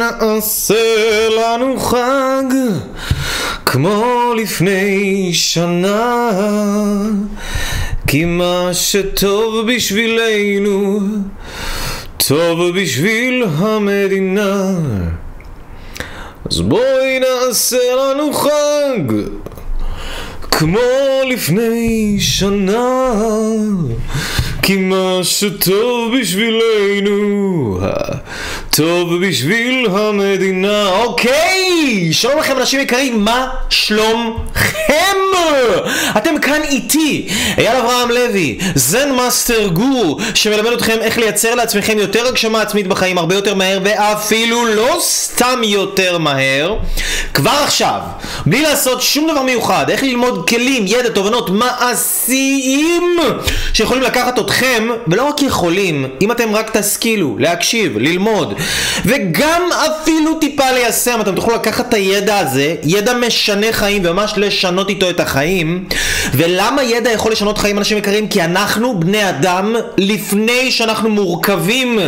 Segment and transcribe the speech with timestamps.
[0.00, 2.44] נעשה לנו חג
[3.66, 6.30] כמו לפני שנה
[8.06, 11.00] כי מה שטוב בשבילנו
[12.28, 14.74] טוב בשביל המדינה
[16.50, 19.14] אז בואי נעשה לנו חג
[20.50, 20.80] כמו
[21.30, 23.12] לפני שנה
[24.62, 27.78] כי מה שטוב בשבילנו
[28.76, 32.08] טוב בשביל המדינה אוקיי!
[32.12, 34.90] שלום לכם אנשים יקרים, מה שלומכם?
[36.16, 42.26] אתם כאן איתי, אייל אברהם לוי, Zen master גורו שמלמד אתכם איך לייצר לעצמכם יותר
[42.26, 46.76] הגשמה עצמית בחיים הרבה יותר מהר ואפילו לא סתם יותר מהר
[47.34, 48.00] כבר עכשיו,
[48.46, 53.18] בלי לעשות שום דבר מיוחד, איך ללמוד כלים, ידע, תובנות מעשיים
[53.72, 58.59] שיכולים לקחת אתכם, ולא רק יכולים, אם אתם רק תשכילו, להקשיב, ללמוד
[59.04, 64.88] וגם אפילו טיפה ליישם, אתם תוכלו לקחת את הידע הזה, ידע משנה חיים וממש לשנות
[64.88, 65.84] איתו את החיים.
[66.34, 68.28] ולמה ידע יכול לשנות חיים אנשים יקרים?
[68.28, 71.98] כי אנחנו בני אדם לפני שאנחנו מורכבים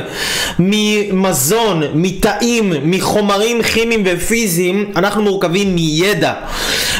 [0.59, 6.33] ממזון, מתאים, מחומרים כימיים ופיזיים אנחנו מורכבים מידע.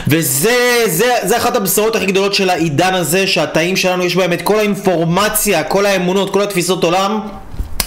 [0.09, 4.43] וזה זה, זה אחת הבשורות הכי גדולות של העידן הזה שהתאים שלנו יש בהם את
[4.43, 7.21] כל האינפורמציה, כל האמונות, כל התפיסות עולם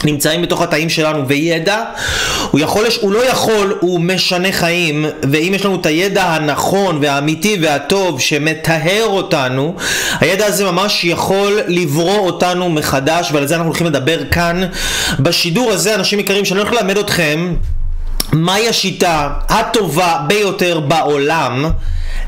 [0.04, 1.84] נמצאים בתוך התאים שלנו וידע
[2.52, 7.58] הוא, יכול, הוא לא יכול, הוא משנה חיים ואם יש לנו את הידע הנכון והאמיתי
[7.62, 9.76] והטוב שמטהר אותנו
[10.20, 14.62] הידע הזה ממש יכול לברוא אותנו מחדש ועל זה אנחנו הולכים לדבר כאן.
[15.20, 17.56] בשידור הזה אנשים יקרים שאני הולך ללמד אתכם
[18.34, 21.66] מהי השיטה הטובה ביותר בעולם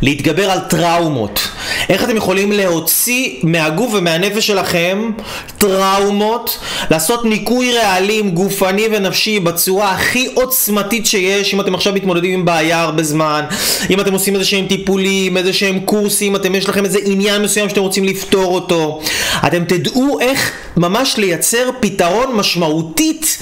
[0.01, 1.47] להתגבר על טראומות.
[1.89, 5.11] איך אתם יכולים להוציא מהגוף ומהנפש שלכם
[5.57, 6.59] טראומות,
[6.91, 12.81] לעשות ניקוי רעלים גופני ונפשי בצורה הכי עוצמתית שיש, אם אתם עכשיו מתמודדים עם בעיה
[12.81, 13.45] הרבה זמן,
[13.89, 17.69] אם אתם עושים איזה שהם טיפולים, איזה שהם קורסים, אתם יש לכם איזה עניין מסוים
[17.69, 19.01] שאתם רוצים לפתור אותו,
[19.47, 23.37] אתם תדעו איך ממש לייצר פתרון משמעותית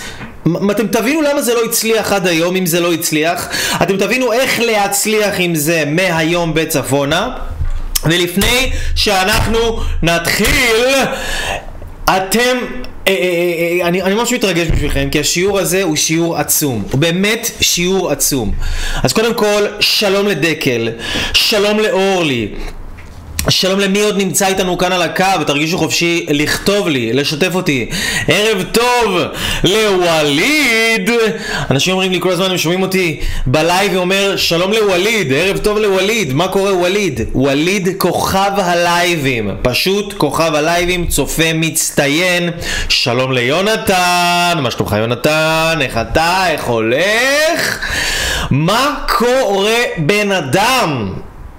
[0.71, 3.49] אתם תבינו למה זה לא הצליח עד היום אם זה לא הצליח?
[3.81, 7.29] אתם תבינו איך להצליח עם זה מהיום בצפונה?
[8.03, 10.85] ולפני שאנחנו נתחיל
[12.05, 12.57] אתם
[13.07, 16.83] אה, אה, אה, אני, אני ממש מתרגש בשבילכם כי השיעור הזה הוא שיעור עצום.
[16.91, 18.51] הוא באמת שיעור עצום.
[19.03, 20.89] אז קודם כל שלום לדקל.
[21.33, 22.47] שלום לאורלי
[23.49, 27.89] שלום למי עוד נמצא איתנו כאן על הקו, ותרגישו חופשי לכתוב לי, לשתף אותי.
[28.27, 29.21] ערב טוב
[29.63, 31.09] לווליד!
[31.71, 35.77] אנשים אומרים לי כל הזמן, הם שומעים אותי ב live ואומר שלום לווליד, ערב טוב
[35.77, 37.21] לווליד, מה קורה ווליד?
[37.33, 42.49] ווליד כוכב הלייבים, פשוט כוכב הלייבים, צופה מצטיין.
[42.89, 45.77] שלום ליונתן, מה שלומך יונתן?
[45.81, 46.43] איך אתה?
[46.47, 47.79] איך הולך?
[48.51, 51.13] מה קורה בן אדם?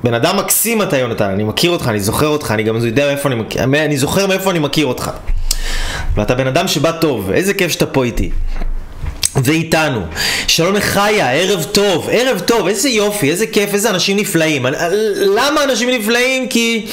[0.06, 3.28] בן אדם מקסים אתה יונתן, אני מכיר אותך, אני זוכר אותך, אני גם יודע מאיפה
[3.28, 5.10] אני מכיר, אני זוכר מאיפה אני מכיר אותך.
[6.14, 8.30] ואתה בן אדם שבא טוב, איזה כיף שאתה פה איתי.
[9.44, 10.00] ואיתנו.
[10.46, 14.66] שלום לחיה, ערב טוב, ערב טוב, איזה יופי, איזה כיף, איזה אנשים נפלאים.
[15.16, 16.48] למה אנשים נפלאים?
[16.48, 16.86] כי...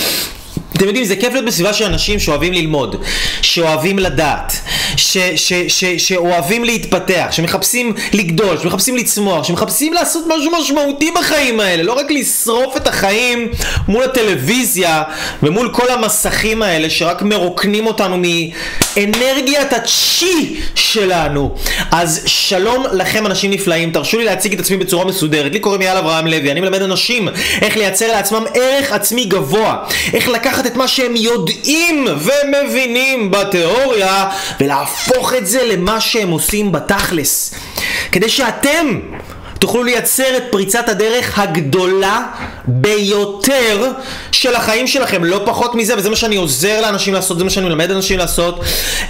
[0.84, 2.96] אתם יודעים, זה כיף להיות בסביבה של אנשים שאוהבים ללמוד,
[3.42, 4.54] שאוהבים לדעת,
[4.98, 11.84] ש, ש, ש, שאוהבים להתפתח, שמחפשים לגדול, שמחפשים לצמוח, שמחפשים לעשות משהו משמעותי בחיים האלה,
[11.84, 13.52] לא רק לשרוף את החיים
[13.88, 15.04] מול הטלוויזיה
[15.44, 21.56] ומול כל המסכים האלה שרק מרוקנים אותנו מאנרגיית הצ'י שלנו.
[21.92, 25.52] אז שלום לכם אנשים נפלאים, תרשו לי להציג את עצמי בצורה מסודרת.
[25.52, 27.28] לי קוראים יאל אברהם לוי, אני מלמד אנשים
[27.62, 29.78] איך לייצר לעצמם ערך עצמי גבוה,
[30.14, 34.30] איך לקחת את מה שהם יודעים ומבינים בתיאוריה
[34.60, 37.54] ולהפוך את זה למה שהם עושים בתכלס.
[38.12, 39.00] כדי שאתם
[39.64, 42.26] תוכלו לייצר את פריצת הדרך הגדולה
[42.68, 43.92] ביותר
[44.32, 47.66] של החיים שלכם, לא פחות מזה, וזה מה שאני עוזר לאנשים לעשות, זה מה שאני
[47.66, 48.60] מלמד אנשים לעשות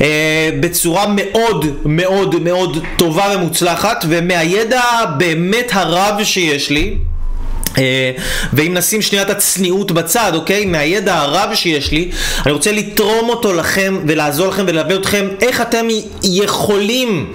[0.01, 4.83] אה, בצורה מאוד מאוד מאוד טובה ומוצלחת, ומהידע
[5.17, 6.97] באמת הרב שיש לי
[8.53, 10.65] ואם נשים שנייה את הצניעות בצד, אוקיי?
[10.65, 12.11] מהידע הרב שיש לי,
[12.45, 15.87] אני רוצה לתרום אותו לכם ולעזור לכם וללווה אתכם איך אתם
[16.23, 17.33] יכולים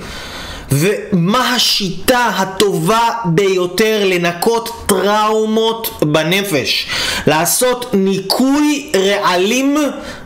[0.72, 6.86] ומה השיטה הטובה ביותר לנקות טראומות בנפש
[7.26, 9.76] לעשות ניקוי רעלים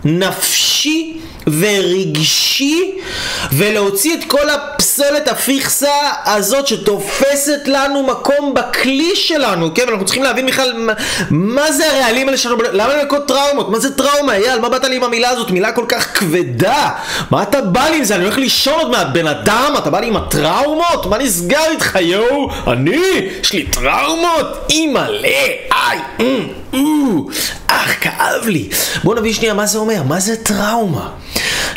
[0.05, 2.99] נפשי ורגשי
[3.53, 5.95] ולהוציא את כל הפסולת הפיכסה
[6.25, 9.83] הזאת שתופסת לנו מקום בכלי שלנו, כן?
[9.89, 10.93] אנחנו צריכים להבין בכלל מה,
[11.31, 13.71] מה זה הרעלים האלה שלנו, למה לנקות טראומות?
[13.71, 14.35] מה זה טראומה?
[14.35, 15.51] אייל, מה באת לי עם המילה הזאת?
[15.51, 16.91] מילה כל כך כבדה.
[17.31, 18.15] מה אתה בא לי עם זה?
[18.15, 19.75] אני הולך לישון עוד מעט, בן אדם?
[19.79, 21.07] אתה בא לי עם הטראומות?
[21.07, 22.51] מה נסגר איתך, יואו?
[22.67, 23.01] אני?
[23.41, 24.47] יש לי טראומות?
[24.71, 25.29] אימא'לה,
[25.73, 26.62] איי, אמ,
[27.67, 28.69] אך, כאב לי.
[29.05, 31.09] בוא נבין שנייה מה זה אומר, מה זה טראומה?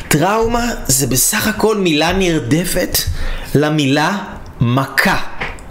[0.08, 2.98] טראומה זה בסך הכל מילה נרדפת
[3.56, 4.18] למילה
[4.62, 5.18] מכה.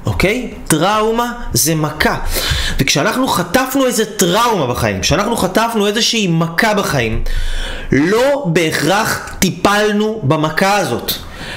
[0.06, 0.54] אוקיי?
[0.68, 2.16] טראומה זה מכה.
[2.78, 7.22] וכשאנחנו חטפנו איזה טראומה בחיים, כשאנחנו חטפנו איזושהי מכה בחיים,
[7.92, 11.12] לא בהכרח טיפלנו במכה הזאת.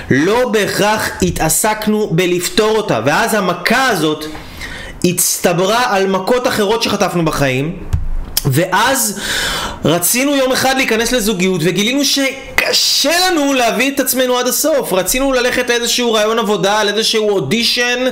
[0.10, 4.26] לא בהכרח התעסקנו בלפתור אותה, ואז המכה הזאת
[5.10, 7.76] הצטברה על מכות אחרות שחטפנו בחיים,
[8.46, 9.20] ואז
[9.86, 12.06] רצינו יום אחד להיכנס לזוגיות וגילינו
[12.60, 14.94] שקשה לנו להביא את עצמנו עד הסוף.
[14.94, 18.06] רצינו ללכת לאיזשהו רעיון עבודה, לאיזשהו אודישן,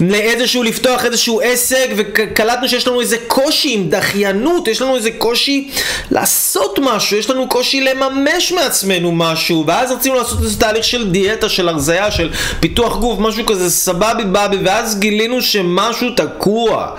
[0.00, 5.70] לאיזשהו לפתוח איזשהו עסק וקלטנו שיש לנו איזה קושי עם דחיינות, יש לנו איזה קושי
[6.10, 11.48] לעשות משהו, יש לנו קושי לממש מעצמנו משהו ואז רצינו לעשות איזה תהליך של דיאטה,
[11.48, 12.30] של הרזייה, של
[12.60, 16.90] פיתוח גוף, משהו כזה סבבי בבי ואז גילינו שמשהו תקוע.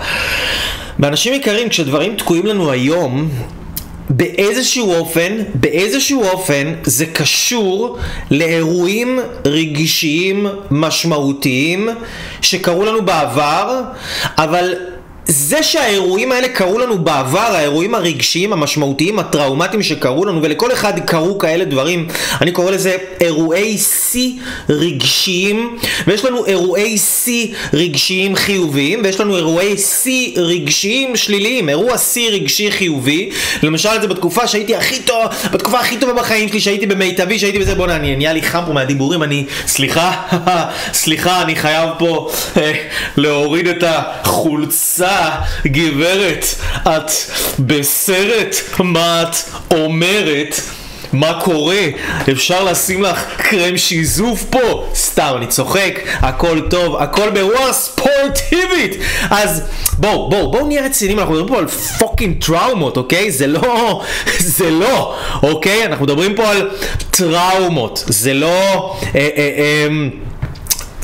[0.98, 3.28] באנשים יקרים, כשדברים תקועים לנו היום,
[4.10, 7.98] באיזשהו אופן, באיזשהו אופן, זה קשור
[8.30, 11.88] לאירועים רגישיים משמעותיים
[12.40, 13.80] שקרו לנו בעבר,
[14.38, 14.74] אבל
[15.30, 21.38] זה שהאירועים האלה קרו לנו בעבר, האירועים הרגשיים, המשמעותיים, הטראומטיים שקרו לנו, ולכל אחד קרו
[21.38, 22.08] כאלה דברים,
[22.40, 24.32] אני קורא לזה אירועי שיא
[24.68, 32.30] רגשיים, ויש לנו אירועי שיא רגשיים חיוביים, ויש לנו אירועי שיא רגשיים שליליים, אירוע שיא
[32.30, 33.30] רגשי חיובי,
[33.62, 37.74] למשל זה בתקופה שהייתי הכי טוב, בתקופה הכי טובה בחיים שלי, שהייתי במיטבי, שהייתי בזה,
[37.74, 40.12] בוא'נה, אני נהיה לי חם פה מהדיבורים, אני, סליחה,
[40.92, 42.72] סליחה, אני חייב פה אה,
[43.16, 45.19] להוריד את החולצה.
[45.66, 46.44] גברת,
[46.86, 47.10] את
[47.58, 48.56] בסרט?
[48.78, 49.36] מה את
[49.70, 50.60] אומרת?
[51.12, 51.80] מה קורה?
[52.32, 54.84] אפשר לשים לך קרם שיזוף פה?
[54.94, 58.96] סתם, אני צוחק, הכל טוב, הכל ברוח ספורטיבית!
[59.30, 59.62] אז
[59.98, 63.30] בואו, בואו, בואו נהיה רציניים, אנחנו מדברים פה על fucking טראומות, אוקיי?
[63.30, 64.02] זה לא,
[64.56, 65.86] זה לא, אוקיי?
[65.86, 66.70] אנחנו מדברים פה על
[67.10, 68.96] טראומות, זה לא...
[69.14, 69.88] אה, אה, אה,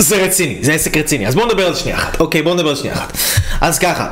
[0.06, 1.26] זה רציני, זה עסק רציני.
[1.26, 2.20] אז בואו נדבר על שנייה אחת.
[2.20, 3.12] אוקיי, בואו נדבר על שנייה אחת.
[3.60, 4.08] אז ככה.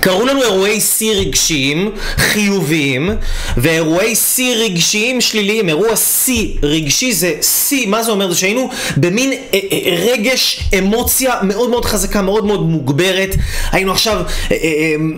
[0.00, 3.10] קרו לנו אירועי שיא רגשיים חיוביים
[3.56, 5.68] ואירועי שיא רגשיים שליליים.
[5.68, 8.32] אירוע שיא רגשי זה שיא, מה זה אומר?
[8.32, 13.34] זה שהיינו במין אה, אה, רגש, אמוציה מאוד מאוד חזקה, מאוד מאוד מוגברת.
[13.72, 14.56] היינו עכשיו, אה, אה,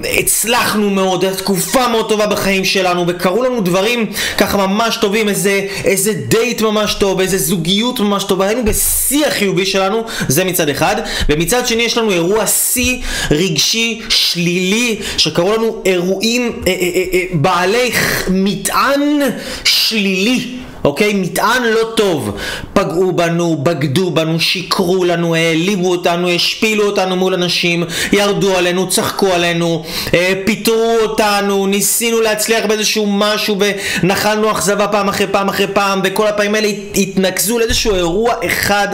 [0.04, 4.06] אה, הצלחנו מאוד, תקופה מאוד טובה בחיים שלנו וקרו לנו דברים
[4.38, 8.46] ככה ממש טובים, איזה, איזה דייט ממש טוב, איזה זוגיות ממש טובה.
[8.46, 10.96] היינו בשיא החיובי שלנו, זה מצד אחד.
[11.28, 12.98] ומצד שני יש לנו אירוע שיא
[13.30, 14.71] רגשי שלילי.
[14.72, 17.90] שלילי, שקראו לנו אירועים אה, אה, אה, אה בעלי
[18.28, 19.20] מטען
[19.64, 20.56] שלילי.
[20.84, 21.14] אוקיי?
[21.14, 22.36] מטען לא טוב.
[22.72, 29.32] פגעו בנו, בגדו בנו, שיקרו לנו, העליבו אותנו, השפילו אותנו מול אנשים, ירדו עלינו, צחקו
[29.32, 29.84] עלינו,
[30.14, 33.56] אה, פיטרו אותנו, ניסינו להצליח באיזשהו משהו
[34.02, 38.88] ונחלנו אכזבה פעם אחרי פעם אחרי פעם, וכל הפעמים האלה התנקזו לאיזשהו אירוע אחד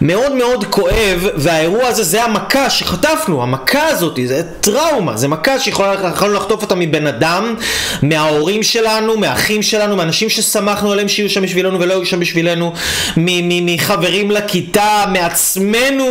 [0.00, 6.34] מאוד מאוד כואב, והאירוע הזה זה המכה שחטפנו, המכה הזאת, זה טראומה, זה מכה שיכולנו
[6.34, 7.54] לחטוף אותה מבן אדם,
[8.02, 12.72] מההורים שלנו, מהאחים שלנו, מאנשים ששמחנו עליהם שיהיו שם בשבילנו ולא יהיו שם בשבילנו,
[13.16, 16.04] מחברים לכיתה, מעצמנו,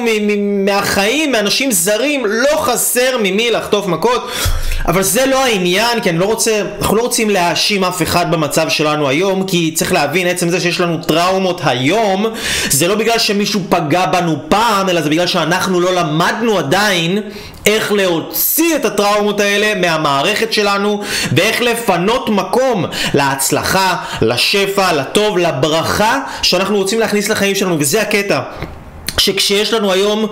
[0.65, 4.27] מהחיים, מאנשים זרים, לא חסר ממי לחטוף מכות,
[4.87, 8.69] אבל זה לא העניין, כי אני לא רוצה, אנחנו לא רוצים להאשים אף אחד במצב
[8.69, 12.25] שלנו היום, כי צריך להבין, עצם זה שיש לנו טראומות היום,
[12.69, 17.21] זה לא בגלל שמישהו פגע בנו פעם, אלא זה בגלל שאנחנו לא למדנו עדיין
[17.65, 21.01] איך להוציא את הטראומות האלה מהמערכת שלנו
[21.31, 28.39] ואיך לפנות מקום להצלחה, לשפע, לטוב, לברכה שאנחנו רוצים להכניס לחיים שלנו וזה הקטע
[29.17, 30.27] שכשיש לנו היום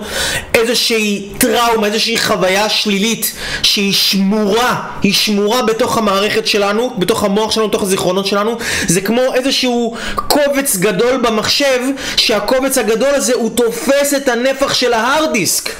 [0.54, 7.68] איזושהי טראומה, איזושהי חוויה שלילית שהיא שמורה, היא שמורה בתוך המערכת שלנו, בתוך המוח שלנו,
[7.68, 11.80] בתוך הזיכרונות שלנו, זה כמו איזשהו קובץ גדול במחשב,
[12.16, 15.70] שהקובץ הגדול הזה הוא תופס את הנפח של ההארד דיסק.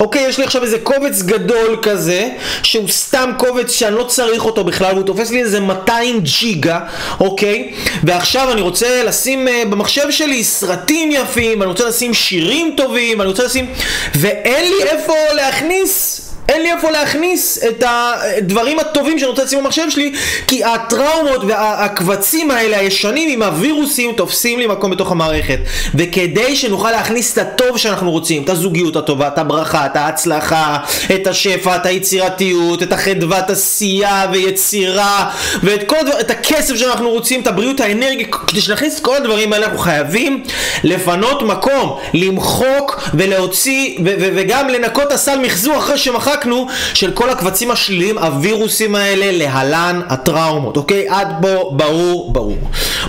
[0.00, 2.28] אוקיי, יש לי עכשיו איזה קובץ גדול כזה,
[2.62, 6.80] שהוא סתם קובץ שאני לא צריך אותו בכלל, והוא תופס לי איזה 200 ג'יגה,
[7.20, 7.72] אוקיי?
[8.04, 13.28] ועכשיו אני רוצה לשים uh, במחשב שלי סרטים יפים, אני רוצה לשים שירים טובים, אני
[13.28, 13.66] רוצה לשים...
[14.14, 19.90] ואין לי איפה להכניס אין לי איפה להכניס את הדברים הטובים שאני רוצה לשים במחשב
[19.90, 20.12] שלי,
[20.46, 25.58] כי הטראומות והקבצים האלה הישנים עם הווירוסים תופסים לי מקום בתוך המערכת.
[25.94, 30.78] וכדי שנוכל להכניס את הטוב שאנחנו רוצים, את הזוגיות הטובה, את הברכה, את ההצלחה,
[31.14, 35.30] את השפע, את היצירתיות, את החדוות עשייה ויצירה,
[35.62, 39.52] ואת כל הדבר, את הכסף שאנחנו רוצים, את הבריאות, האנרגיה, כדי שנכניס את כל הדברים
[39.52, 40.42] האלה אנחנו חייבים
[40.84, 45.98] לפנות מקום, למחוק ולהוציא ו- ו- וגם לנקות הסל מחזור אחרי
[46.42, 51.08] שמחקנו של כל הקבצים השליליים, הווירוסים האלה, להלן הטראומות, אוקיי?
[51.08, 52.58] עד פה ברור, ברור.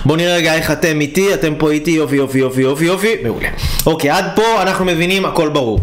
[0.04, 3.48] בואו נראה רגע איך אתם איתי, אתם פה איתי, יופי יופי יופי יופי יופי, מעולה.
[3.86, 5.80] אוקיי, עד פה אנחנו מבינים, הכל ברור.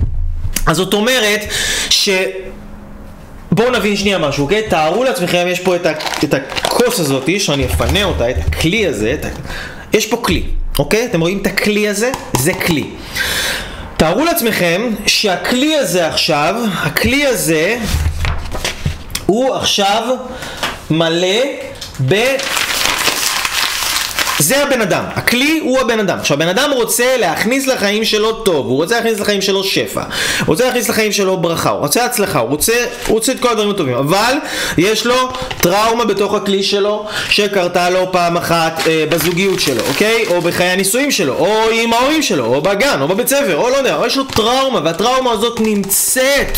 [0.65, 1.45] אז זאת אומרת
[1.89, 2.09] ש...
[3.51, 4.61] בואו נבין שנייה משהו, אוקיי?
[4.69, 5.91] תארו לעצמכם, יש פה את, ה,
[6.23, 9.29] את הכוס הזאת, שאני אפנה אותה, את הכלי הזה, את ה...
[9.93, 10.43] יש פה כלי,
[10.79, 11.05] אוקיי?
[11.05, 12.11] אתם רואים את הכלי הזה?
[12.37, 12.83] זה כלי.
[14.01, 17.77] תארו לעצמכם שהכלי הזה עכשיו, הכלי הזה
[19.25, 20.15] הוא עכשיו
[20.89, 21.41] מלא
[22.07, 22.15] ב...
[24.39, 26.19] זה הבן אדם, הכלי הוא הבן אדם.
[26.19, 30.47] עכשיו, הבן אדם רוצה להכניס לחיים שלו טוב, הוא רוצה להכניס לחיים שלו שפע, הוא
[30.47, 32.73] רוצה להכניס לחיים שלו ברכה, הוא רוצה הצלחה, הוא רוצה,
[33.07, 34.33] הוא רוצה את כל הדברים הטובים, אבל
[34.77, 35.29] יש לו
[35.61, 40.25] טראומה בתוך הכלי שלו שקרתה לו פעם אחת אה, בזוגיות שלו, אוקיי?
[40.27, 43.75] או בחיי הנישואים שלו, או עם ההורים שלו, או בגן, או בבית ספר, או לא
[43.75, 46.57] יודע, או יש לו טראומה, והטראומה הזאת נמצאת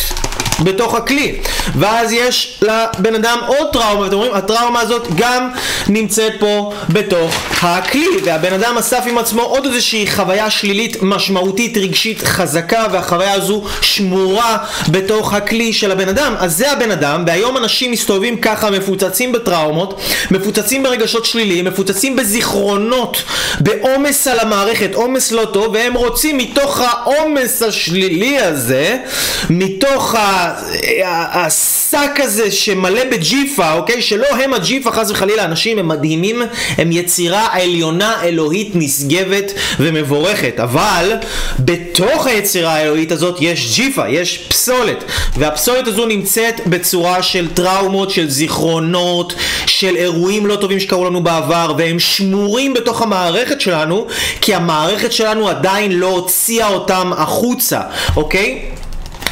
[0.59, 1.35] בתוך הכלי.
[1.75, 5.49] ואז יש לבן אדם עוד טראומה, ואתם רואים, הטראומה הזאת גם
[5.89, 12.23] נמצאת פה בתוך הכלי, והבן אדם אסף עם עצמו עוד איזושהי חוויה שלילית משמעותית רגשית
[12.23, 14.57] חזקה, והחוויה הזו שמורה
[14.87, 16.35] בתוך הכלי של הבן אדם.
[16.39, 19.99] אז זה הבן אדם, והיום אנשים מסתובבים ככה מפוצצים בטראומות,
[20.31, 23.23] מפוצצים ברגשות שליליים, מפוצצים בזיכרונות,
[23.59, 28.97] בעומס על המערכת, עומס לא טוב, והם רוצים מתוך העומס השלילי הזה,
[29.49, 30.15] מתוך
[31.05, 34.01] השק הזה שמלא בג'יפה, אוקיי?
[34.01, 36.41] שלא הם הג'יפה חס וחלילה, אנשים הם מדהימים,
[36.77, 41.11] הם יצירה עליונה אלוהית נשגבת ומבורכת, אבל
[41.59, 45.03] בתוך היצירה האלוהית הזאת יש ג'יפה, יש פסולת,
[45.37, 49.33] והפסולת הזו נמצאת בצורה של טראומות, של זיכרונות,
[49.65, 54.07] של אירועים לא טובים שקרו לנו בעבר, והם שמורים בתוך המערכת שלנו,
[54.41, 57.81] כי המערכת שלנו עדיין לא הוציאה אותם החוצה,
[58.15, 58.61] אוקיי?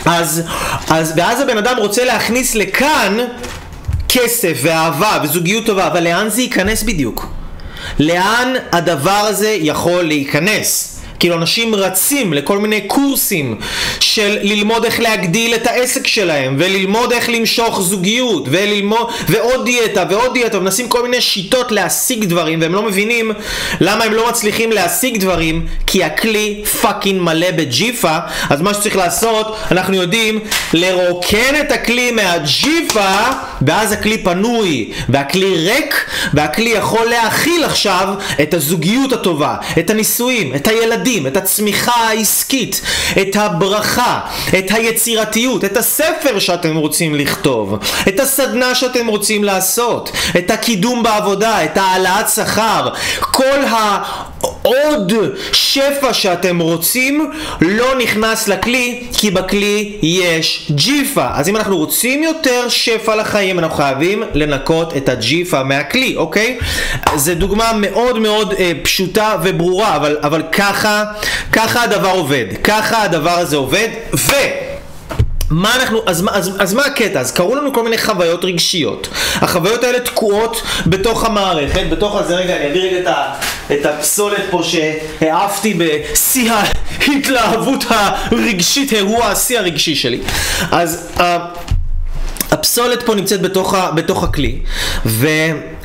[0.06, 0.42] אז,
[0.90, 3.18] אז, ואז הבן אדם רוצה להכניס לכאן
[4.10, 7.28] כסף ואהבה וזוגיות טובה, אבל לאן זה ייכנס בדיוק?
[8.00, 10.91] לאן הדבר הזה יכול להיכנס?
[11.22, 13.56] כאילו אנשים רצים לכל מיני קורסים
[14.00, 20.34] של ללמוד איך להגדיל את העסק שלהם וללמוד איך למשוך זוגיות וללמוד ועוד דיאטה ועוד
[20.34, 23.32] דיאטה ומנסים כל מיני שיטות להשיג דברים והם לא מבינים
[23.82, 28.18] למה הם לא מצליחים להשיג דברים כי הכלי fucking מלא בג'יפה.
[28.50, 30.40] אז מה שצריך לעשות אנחנו יודעים
[30.74, 33.16] לרוקן את הכלי מהג'יפה
[33.62, 38.08] ואז הכלי פנוי והכלי ריק והכלי יכול להכיל עכשיו
[38.42, 42.82] את הזוגיות הטובה את הנישואים את הילדים הלימודים, את הצמיחה העסקית,
[43.22, 44.20] את הברכה,
[44.58, 47.78] את היצירתיות, את הספר שאתם רוצים לכתוב,
[48.08, 52.90] את הסדנה שאתם רוצים לעשות, את הקידום בעבודה, את העלאת שכר,
[53.20, 54.04] כל ה...
[54.64, 55.14] עוד
[55.52, 62.70] שפע שאתם רוצים לא נכנס לכלי כי בכלי יש ג'יפה אז אם אנחנו רוצים יותר
[62.70, 66.58] שפע לחיים אנחנו חייבים לנקות את הג'יפה מהכלי אוקיי?
[67.16, 71.04] זו דוגמה מאוד מאוד אה, פשוטה וברורה אבל, אבל ככה,
[71.52, 74.32] ככה הדבר עובד ככה הדבר הזה עובד ו...
[75.52, 77.20] מה אנחנו, אז, אז, אז מה הקטע?
[77.20, 79.08] אז קרו לנו כל מיני חוויות רגשיות.
[79.36, 83.34] החוויות האלה תקועות בתוך המערכת, בתוך הזה, רגע, אני אביא רגע את, ה,
[83.74, 90.20] את הפסולת פה שהעפתי בשיא ההתלהבות הרגשית, אירוע השיא הרגשי שלי.
[90.72, 91.22] אז uh,
[92.52, 94.60] הפסולת פה נמצאת בתוך, בתוך הכלי,
[95.06, 95.28] ו...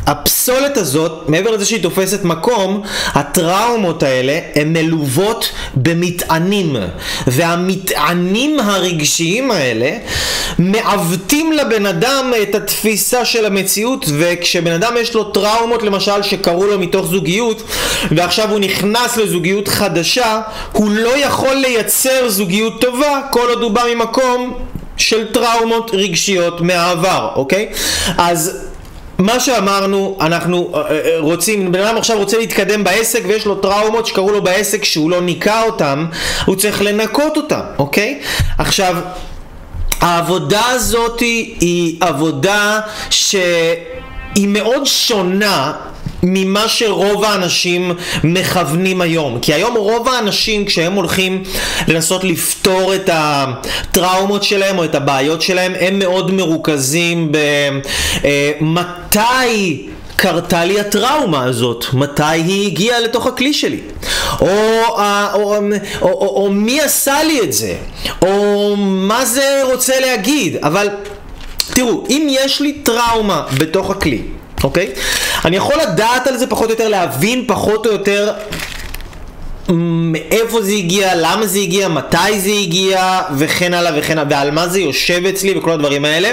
[0.06, 6.76] הפסולת הזאת, מעבר לזה שהיא תופסת מקום, הטראומות האלה הן מלוות במטענים.
[7.26, 9.90] והמטענים הרגשיים האלה
[10.58, 16.78] מעוותים לבן אדם את התפיסה של המציאות, וכשבן אדם יש לו טראומות למשל שקרו לו
[16.78, 17.62] מתוך זוגיות,
[18.10, 20.40] ועכשיו הוא נכנס לזוגיות חדשה,
[20.72, 24.54] הוא לא יכול לייצר זוגיות טובה כל עוד הוא בא ממקום
[24.96, 27.68] של טראומות רגשיות מהעבר, אוקיי?
[28.18, 28.66] אז
[29.18, 34.06] מה שאמרנו, אנחנו אה, אה, רוצים, בן אדם עכשיו רוצה להתקדם בעסק ויש לו טראומות
[34.06, 36.06] שקרו לו בעסק שהוא לא ניקה אותם,
[36.44, 38.20] הוא צריך לנקות אותם, אוקיי?
[38.58, 38.96] עכשיו,
[40.00, 42.80] העבודה הזאת היא עבודה
[43.10, 45.72] שהיא מאוד שונה
[46.28, 47.92] ממה שרוב האנשים
[48.24, 49.38] מכוונים היום.
[49.42, 51.42] כי היום רוב האנשים כשהם הולכים
[51.88, 57.32] לנסות לפתור את הטראומות שלהם או את הבעיות שלהם, הם מאוד מרוכזים
[58.60, 61.86] במתי אה, קרתה לי הטראומה הזאת?
[61.92, 63.80] מתי היא הגיעה לתוך הכלי שלי?
[64.40, 64.46] או,
[64.88, 65.60] או, או,
[66.02, 67.74] או, או, מי עשה לי את זה?
[68.22, 70.56] או מה זה רוצה להגיד?
[70.56, 70.88] אבל
[71.74, 74.22] תראו, אם יש לי טראומה בתוך הכלי,
[74.64, 74.92] אוקיי?
[75.44, 78.32] אני יכול לדעת על זה פחות או יותר, להבין פחות או יותר
[79.68, 84.68] מאיפה זה הגיע, למה זה הגיע, מתי זה הגיע, וכן הלאה וכן הלאה, ועל מה
[84.68, 86.32] זה יושב אצלי וכל הדברים האלה.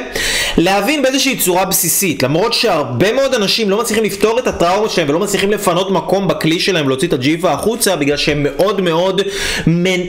[0.58, 5.20] להבין באיזושהי צורה בסיסית, למרות שהרבה מאוד אנשים לא מצליחים לפתור את הטראומות שלהם ולא
[5.20, 9.22] מצליחים לפנות מקום בכלי שלהם ולהוציא את הג'יפה החוצה, בגלל שהם מאוד מאוד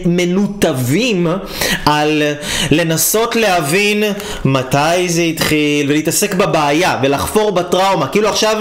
[0.07, 1.27] מנותבים
[1.87, 2.23] על
[2.71, 4.03] לנסות להבין
[4.45, 8.57] מתי זה התחיל, ולהתעסק בבעיה, ולחפור בטראומה, כאילו עכשיו...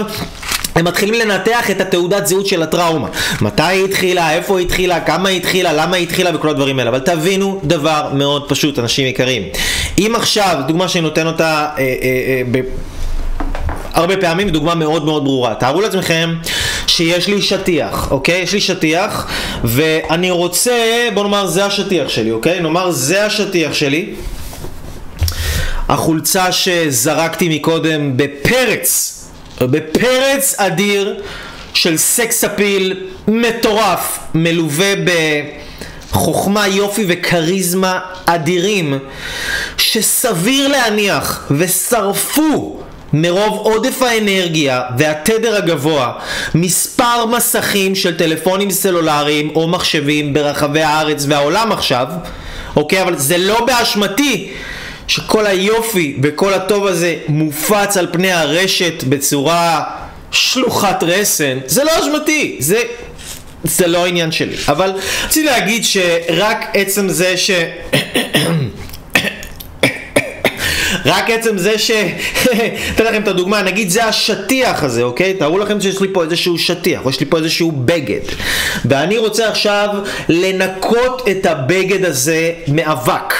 [0.74, 3.08] הם מתחילים לנתח את התעודת זהות של הטראומה.
[3.40, 6.90] מתי היא התחילה, איפה היא התחילה, כמה היא התחילה, למה היא התחילה וכל הדברים האלה.
[6.90, 9.42] אבל תבינו דבר מאוד פשוט, אנשים יקרים.
[9.98, 12.60] אם עכשיו, דוגמה שאני נותן אותה אה, אה, אה, ב...
[13.92, 15.54] הרבה פעמים, דוגמה מאוד מאוד ברורה.
[15.54, 16.34] תארו לעצמכם
[16.86, 18.40] שיש לי שטיח, אוקיי?
[18.40, 19.26] יש לי שטיח,
[19.64, 22.60] ואני רוצה, בוא נאמר, זה השטיח שלי, אוקיי?
[22.60, 24.14] נאמר, זה השטיח שלי.
[25.88, 29.23] החולצה שזרקתי מקודם בפרץ
[29.60, 31.22] בפרץ אדיר
[31.74, 34.92] של סקס אפיל מטורף, מלווה
[36.10, 38.98] בחוכמה, יופי וכריזמה אדירים,
[39.76, 42.80] שסביר להניח ושרפו
[43.12, 46.12] מרוב עודף האנרגיה והתדר הגבוה
[46.54, 52.06] מספר מסכים של טלפונים סלולריים או מחשבים ברחבי הארץ והעולם עכשיו,
[52.76, 53.02] אוקיי?
[53.02, 54.52] אבל זה לא באשמתי.
[55.08, 59.84] שכל היופי וכל הטוב הזה מופץ על פני הרשת בצורה
[60.30, 62.82] שלוחת רסן, זה לא אשמתי, זה,
[63.64, 64.56] זה לא העניין שלי.
[64.68, 64.92] אבל
[65.24, 67.50] רציתי להגיד שרק עצם זה ש...
[71.06, 71.90] רק עצם זה ש...
[72.94, 75.34] אתן לכם את הדוגמה, נגיד זה השטיח הזה, אוקיי?
[75.34, 78.20] תארו לכם שיש לי פה איזשהו שטיח, או יש לי פה איזשהו בגד,
[78.84, 79.88] ואני רוצה עכשיו
[80.28, 83.34] לנקות את הבגד הזה מאבק.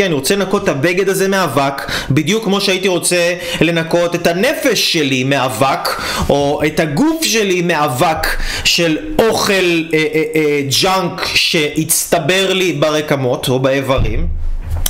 [0.00, 4.92] אוקיי, אני רוצה לנקות את הבגד הזה מאבק, בדיוק כמו שהייתי רוצה לנקות את הנפש
[4.92, 5.88] שלי מאבק,
[6.28, 8.26] או את הגוף שלי מאבק
[8.64, 14.26] של אוכל אה, אה, אה, ג'אנק שהצטבר לי ברקמות או באיברים.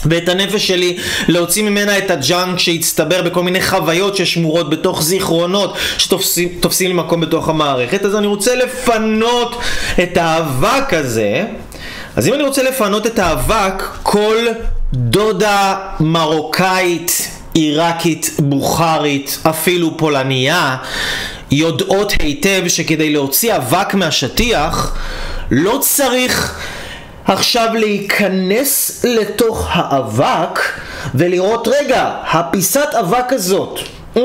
[0.06, 0.96] ואת הנפש שלי
[1.28, 7.48] להוציא ממנה את הג'אנק שהצטבר בכל מיני חוויות ששמורות בתוך זיכרונות שתופסים לי מקום בתוך
[7.48, 9.60] המערכת אז אני רוצה לפנות
[10.02, 11.44] את האבק הזה
[12.16, 14.36] אז אם אני רוצה לפנות את האבק כל
[14.94, 20.76] דודה מרוקאית, עיראקית, בוכרית, אפילו פולניה,
[21.50, 24.96] יודעות היטב שכדי להוציא אבק מהשטיח
[25.50, 26.58] לא צריך
[27.24, 30.60] עכשיו להיכנס לתוך האבק
[31.14, 33.80] ולראות רגע, הפיסת אבק הזאת
[34.16, 34.20] Mm,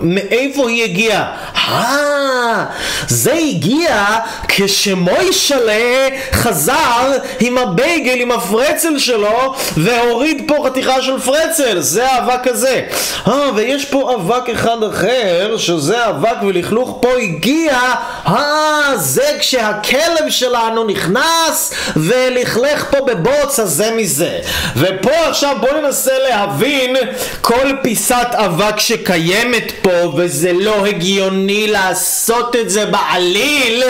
[0.00, 1.36] מאיפה היא הגיעה?
[1.54, 2.64] אה,
[3.08, 4.04] זה הגיע
[4.48, 12.82] כשמוישלה חזר עם הבייגל, עם הפרצל שלו, והוריד פה חתיכה של פרצל, זה האבק הזה.
[13.28, 17.78] אה, ויש פה אבק אחד אחר, שזה אבק ולכלוך פה הגיע,
[18.26, 24.38] אה, זה כשהכלב שלנו נכנס ולכלך פה בבוץ הזה מזה.
[24.76, 26.96] ופה עכשיו בואו ננסה להבין
[27.40, 28.92] כל פיסת אבק ש...
[29.00, 33.82] שקיימת פה וזה לא הגיוני לעשות את זה בעליל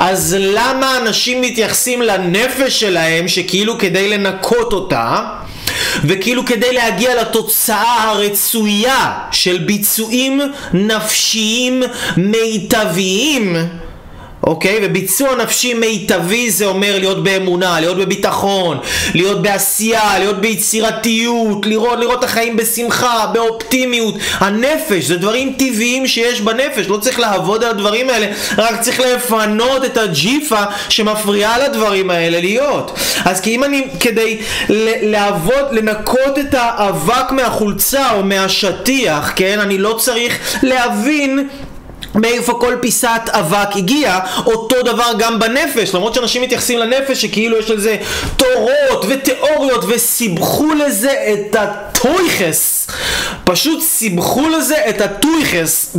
[0.00, 5.18] אז למה אנשים מתייחסים לנפש שלהם שכאילו כדי לנקות אותה
[6.04, 10.40] וכאילו כדי להגיע לתוצאה הרצויה של ביצועים
[10.72, 11.82] נפשיים
[12.16, 13.56] מיטביים
[14.46, 14.78] אוקיי?
[14.82, 18.78] וביצוע נפשי מיטבי זה אומר להיות באמונה, להיות בביטחון,
[19.14, 24.14] להיות בעשייה, להיות ביצירתיות, לראות, לראות את החיים בשמחה, באופטימיות.
[24.38, 28.26] הנפש, זה דברים טבעיים שיש בנפש, לא צריך לעבוד על הדברים האלה,
[28.58, 32.98] רק צריך לפנות את הג'יפה שמפריעה לדברים האלה להיות.
[33.24, 34.38] אז כי אם אני, כדי
[35.02, 39.60] לעבוד, לנקות את האבק מהחולצה או מהשטיח, כן?
[39.60, 41.48] אני לא צריך להבין
[42.14, 47.70] מאיפה כל פיסת אבק הגיע, אותו דבר גם בנפש, למרות שאנשים מתייחסים לנפש שכאילו יש
[47.70, 47.96] לזה
[48.36, 52.86] תורות ותיאוריות וסיבכו לזה את הטויכס.
[53.44, 55.96] פשוט סיבכו לזה את הטויכס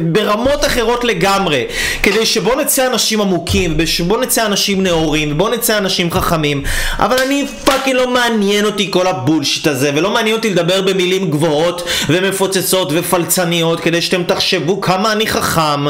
[0.00, 1.64] ברמות אחרות לגמרי,
[2.02, 6.62] כדי שבוא נצא אנשים עמוקים, ובוא נצא אנשים נאורים, ובוא נצא אנשים חכמים,
[6.98, 11.30] אבל אני fucking לא מעניין אותי כל ה bullshit הזה, ולא מעניין אותי לדבר במילים
[11.30, 15.84] גבוהות ומפוצצות ופלצניות, כדי שאתם תחשבו כמה אני חכם.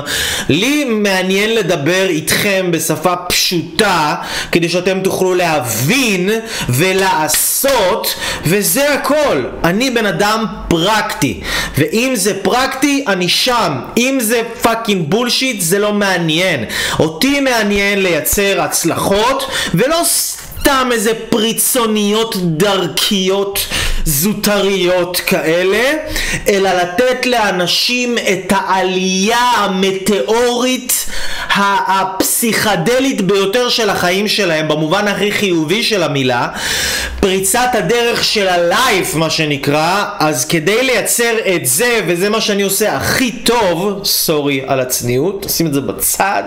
[0.49, 4.14] לי מעניין לדבר איתכם בשפה פשוטה,
[4.53, 6.31] כדי שאתם תוכלו להבין
[6.68, 8.14] ולעשות,
[8.47, 9.45] וזה הכל.
[9.64, 11.40] אני בן אדם פרקטי,
[11.79, 13.73] ואם זה פרקטי, אני שם.
[13.97, 16.64] אם זה fucking bullshit, זה לא מעניין.
[16.99, 20.03] אותי מעניין לייצר הצלחות, ולא
[20.62, 23.59] סתם איזה פריצוניות דרכיות
[24.05, 25.92] אזוטריות כאלה,
[26.48, 31.06] אלא לתת לאנשים את העלייה המטאורית
[31.56, 36.48] הפסיכדלית ביותר של החיים שלהם, במובן הכי חיובי של המילה,
[37.20, 42.96] פריצת הדרך של הלייף מה שנקרא, אז כדי לייצר את זה, וזה מה שאני עושה
[42.96, 46.42] הכי טוב, סורי על הצניעות, שים את זה בצד,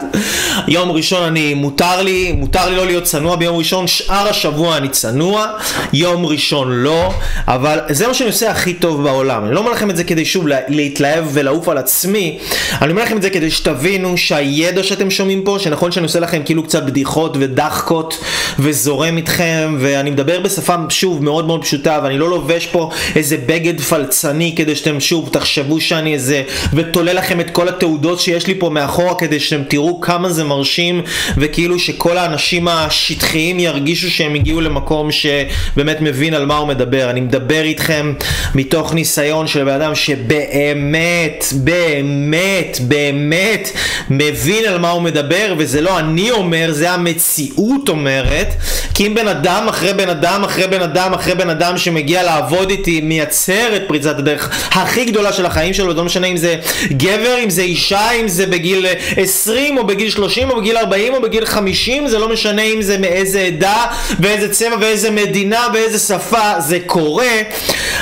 [0.67, 4.89] יום ראשון אני, מותר לי, מותר לי לא להיות צנוע ביום ראשון, שאר השבוע אני
[4.89, 5.47] צנוע,
[5.93, 7.13] יום ראשון לא,
[7.47, 9.45] אבל זה מה שאני עושה הכי טוב בעולם.
[9.45, 12.37] אני לא אומר לכם את זה כדי שוב להתלהב ולעוף על עצמי,
[12.81, 16.41] אני אומר לכם את זה כדי שתבינו שהידע שאתם שומעים פה, שנכון שאני עושה לכם
[16.45, 18.23] כאילו קצת בדיחות ודחקות
[18.59, 23.81] וזורם איתכם, ואני מדבר בשפה שוב מאוד מאוד פשוטה, ואני לא לובש פה איזה בגד
[23.81, 28.69] פלצני כדי שאתם שוב תחשבו שאני איזה, ותולה לכם את כל התעודות שיש לי פה
[28.69, 31.01] מאחורה כדי שאתם תראו כמה זה מרשים,
[31.37, 37.09] וכאילו שכל האנשים השטחיים ירגישו שהם הגיעו למקום שבאמת מבין על מה הוא מדבר.
[37.09, 38.13] אני מדבר איתכם
[38.55, 43.69] מתוך ניסיון של בן אדם שבאמת, באמת, באמת
[44.09, 48.47] מבין על מה הוא מדבר, וזה לא אני אומר, זה המציאות אומרת,
[48.93, 52.69] כי אם בן אדם אחרי בן אדם אחרי בן אדם אחרי בן אדם שמגיע לעבוד
[52.69, 56.55] איתי מייצר את פריצת הדרך הכי גדולה של החיים שלו, לא משנה אם זה
[56.91, 58.85] גבר, אם זה אישה, אם זה בגיל
[59.17, 62.97] 20 או בגיל 30 או בגיל 40 או בגיל 50, זה לא משנה אם זה
[62.97, 63.85] מאיזה עדה
[64.19, 67.41] ואיזה צבע ואיזה מדינה ואיזה שפה זה קורה,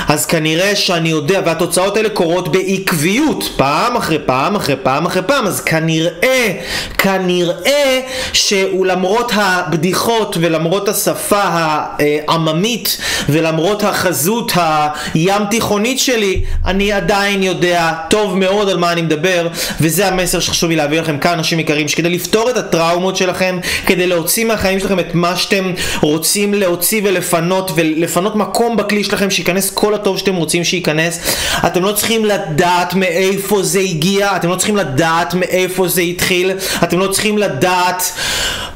[0.08, 0.43] אז כנראה
[0.74, 6.52] שאני יודע, והתוצאות האלה קורות בעקביות, פעם אחרי פעם אחרי פעם אחרי פעם, אז כנראה,
[6.98, 8.00] כנראה
[8.32, 14.52] שלמרות הבדיחות ולמרות השפה העממית ולמרות החזות
[15.14, 19.48] הים תיכונית שלי, אני עדיין יודע טוב מאוד על מה אני מדבר,
[19.80, 24.06] וזה המסר שחשוב לי להעביר לכם כאן, אנשים יקרים, שכדי לפתור את הטראומות שלכם, כדי
[24.06, 29.94] להוציא מהחיים שלכם את מה שאתם רוצים להוציא ולפנות, ולפנות מקום בכלי שלכם שייכנס כל
[29.94, 31.20] הטוב שאתם רוצים שייכנס,
[31.66, 36.52] אתם לא צריכים לדעת מאיפה זה הגיע, אתם לא צריכים לדעת מאיפה זה התחיל,
[36.84, 38.02] אתם לא צריכים לדעת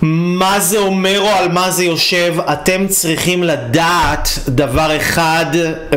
[0.02, 5.46] מה זה אומר או על מה זה יושב, אתם צריכים לדעת דבר אחד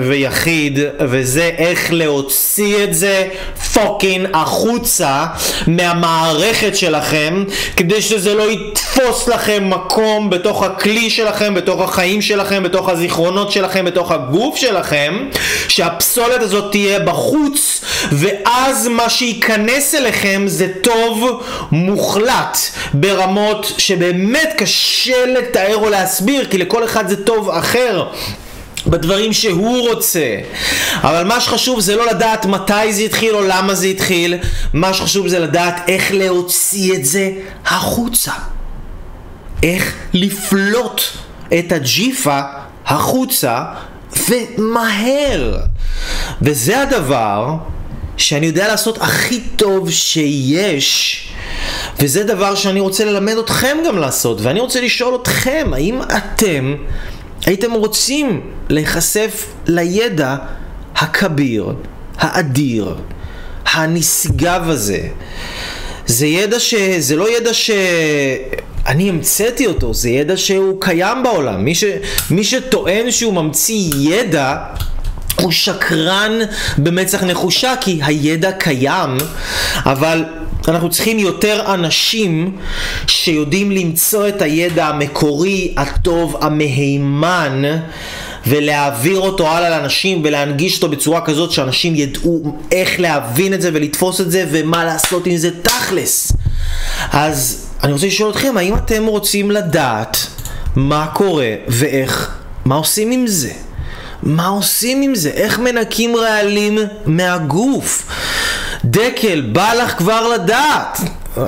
[0.02, 3.28] ויחיד, וזה איך להוציא את זה
[3.74, 5.26] fucking החוצה
[5.68, 7.44] מהמערכת שלכם,
[7.78, 13.86] כדי שזה לא יתפוס לכם מקום בתוך הכלי שלכם, בתוך החיים שלכם, בתוך הזיכרונות שלכם,
[13.86, 15.26] בתוך הגוף שלכם,
[15.68, 22.58] שהפסולת הזאת תהיה בחוץ, ואז מה שייכנס אליכם זה טוב מוחלט,
[22.94, 28.08] ברמות שבאמת קשה לתאר או להסביר, כי לכל אחד זה טוב אחר.
[28.88, 30.38] בדברים שהוא רוצה.
[30.96, 34.38] אבל מה שחשוב זה לא לדעת מתי זה התחיל או למה זה התחיל,
[34.74, 37.32] מה שחשוב זה לדעת איך להוציא את זה
[37.66, 38.32] החוצה.
[39.64, 41.02] איך לפלוט
[41.60, 42.40] את הג'יפה
[42.86, 43.64] החוצה
[44.30, 45.58] ומהר.
[46.42, 47.56] וזה הדבר
[48.18, 51.28] שאני יודע לעשות הכי טוב שיש,
[52.00, 56.76] וזה דבר שאני רוצה ללמד אתכם גם לעשות, ואני רוצה לשאול אתכם, האם אתם
[57.46, 60.36] הייתם רוצים להיחשף לידע
[60.96, 61.74] הכביר,
[62.18, 62.96] האדיר,
[63.66, 65.08] הנשגב הזה?
[66.06, 66.76] זה ידע ש...
[67.00, 67.72] זה לא ידע ש...
[68.88, 71.66] אני המצאתי אותו, זה ידע שהוא קיים בעולם.
[71.66, 71.84] מי, ש,
[72.32, 74.56] מי שטוען שהוא ממציא ידע,
[75.42, 76.32] הוא שקרן
[76.78, 79.18] במצח נחושה, כי הידע קיים,
[79.76, 80.26] אבל
[80.68, 82.58] אנחנו צריכים יותר אנשים
[83.08, 87.64] שיודעים למצוא את הידע המקורי, הטוב, המהימן,
[88.48, 94.22] ולהעביר אותו הלאה לאנשים ולהנגיש אותו בצורה כזאת שאנשים ידעו איך להבין את זה ולתפוס
[94.22, 96.32] את זה ומה לעשות עם זה תכלס.
[97.12, 100.18] אז אני רוצה לשאול אתכם, האם אתם רוצים לדעת
[100.76, 102.32] מה קורה ואיך,
[102.66, 103.52] מה עושים עם זה?
[104.24, 105.30] מה עושים עם זה?
[105.30, 108.06] איך מנקים רעלים מהגוף?
[108.86, 110.98] דקל, בא לך כבר לדעת.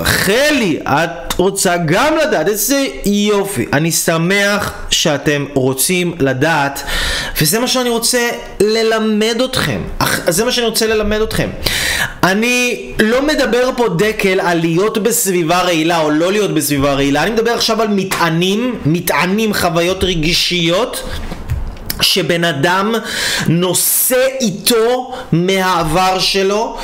[0.03, 3.65] חלי, את רוצה גם לדעת, איזה יופי.
[3.73, 6.83] אני שמח שאתם רוצים לדעת,
[7.41, 9.81] וזה מה שאני רוצה ללמד אתכם.
[10.27, 11.49] זה מה שאני רוצה ללמד אתכם.
[12.23, 17.31] אני לא מדבר פה דקל על להיות בסביבה רעילה או לא להיות בסביבה רעילה, אני
[17.31, 21.03] מדבר עכשיו על מטענים, מטענים, חוויות רגישיות.
[22.01, 22.95] שבן אדם
[23.47, 26.77] נושא איתו מהעבר שלו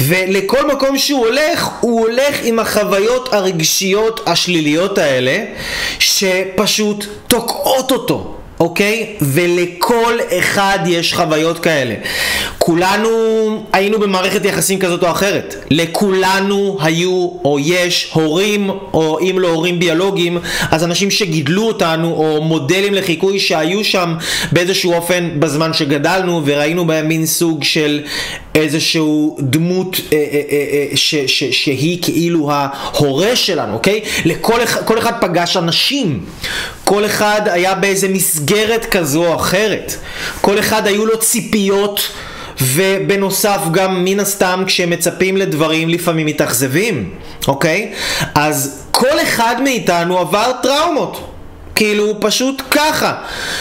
[0.00, 5.44] ולכל מקום שהוא הולך, הוא הולך עם החוויות הרגשיות השליליות האלה
[5.98, 9.06] שפשוט תוקעות אותו אוקיי?
[9.20, 11.94] ולכל אחד יש חוויות כאלה.
[12.58, 13.08] כולנו
[13.72, 15.54] היינו במערכת יחסים כזאת או אחרת.
[15.70, 20.38] לכולנו היו או יש הורים, או אם לא הורים ביולוגיים,
[20.70, 24.14] אז אנשים שגידלו אותנו, או מודלים לחיקוי שהיו שם
[24.52, 28.00] באיזשהו אופן בזמן שגדלנו, וראינו בהם מין סוג של
[28.54, 34.00] איזשהו דמות אה, אה, אה, אה ש, ש, שהיא כאילו ההורה שלנו, אוקיי?
[34.24, 36.24] לכל אחד פגש אנשים.
[36.84, 39.96] כל אחד היה באיזה מסגרת כזו או אחרת.
[40.40, 42.08] כל אחד היו לו ציפיות
[42.60, 47.10] ובנוסף גם מן הסתם כשמצפים לדברים לפעמים מתאכזבים,
[47.48, 47.92] אוקיי?
[48.34, 51.30] אז כל אחד מאיתנו עבר טראומות.
[51.74, 53.14] כאילו פשוט ככה.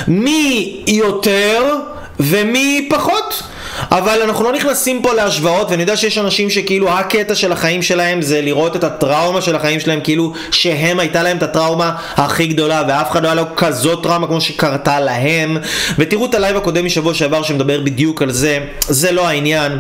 [0.07, 1.75] מי יותר
[2.19, 3.43] ומי פחות.
[3.91, 8.21] אבל אנחנו לא נכנסים פה להשוואות, ואני יודע שיש אנשים שכאילו הקטע של החיים שלהם
[8.21, 12.83] זה לראות את הטראומה של החיים שלהם, כאילו שהם הייתה להם את הטראומה הכי גדולה,
[12.87, 15.57] ואף אחד לא היה לו כזאת טראומה כמו שקרתה להם.
[15.99, 19.79] ותראו את הלייב הקודם משבוע שעבר שמדבר בדיוק על זה, זה לא העניין.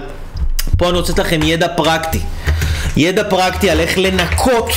[0.77, 2.19] פה אני רוצה לתת לכם ידע פרקטי.
[2.97, 4.69] ידע פרקטי על איך לנקות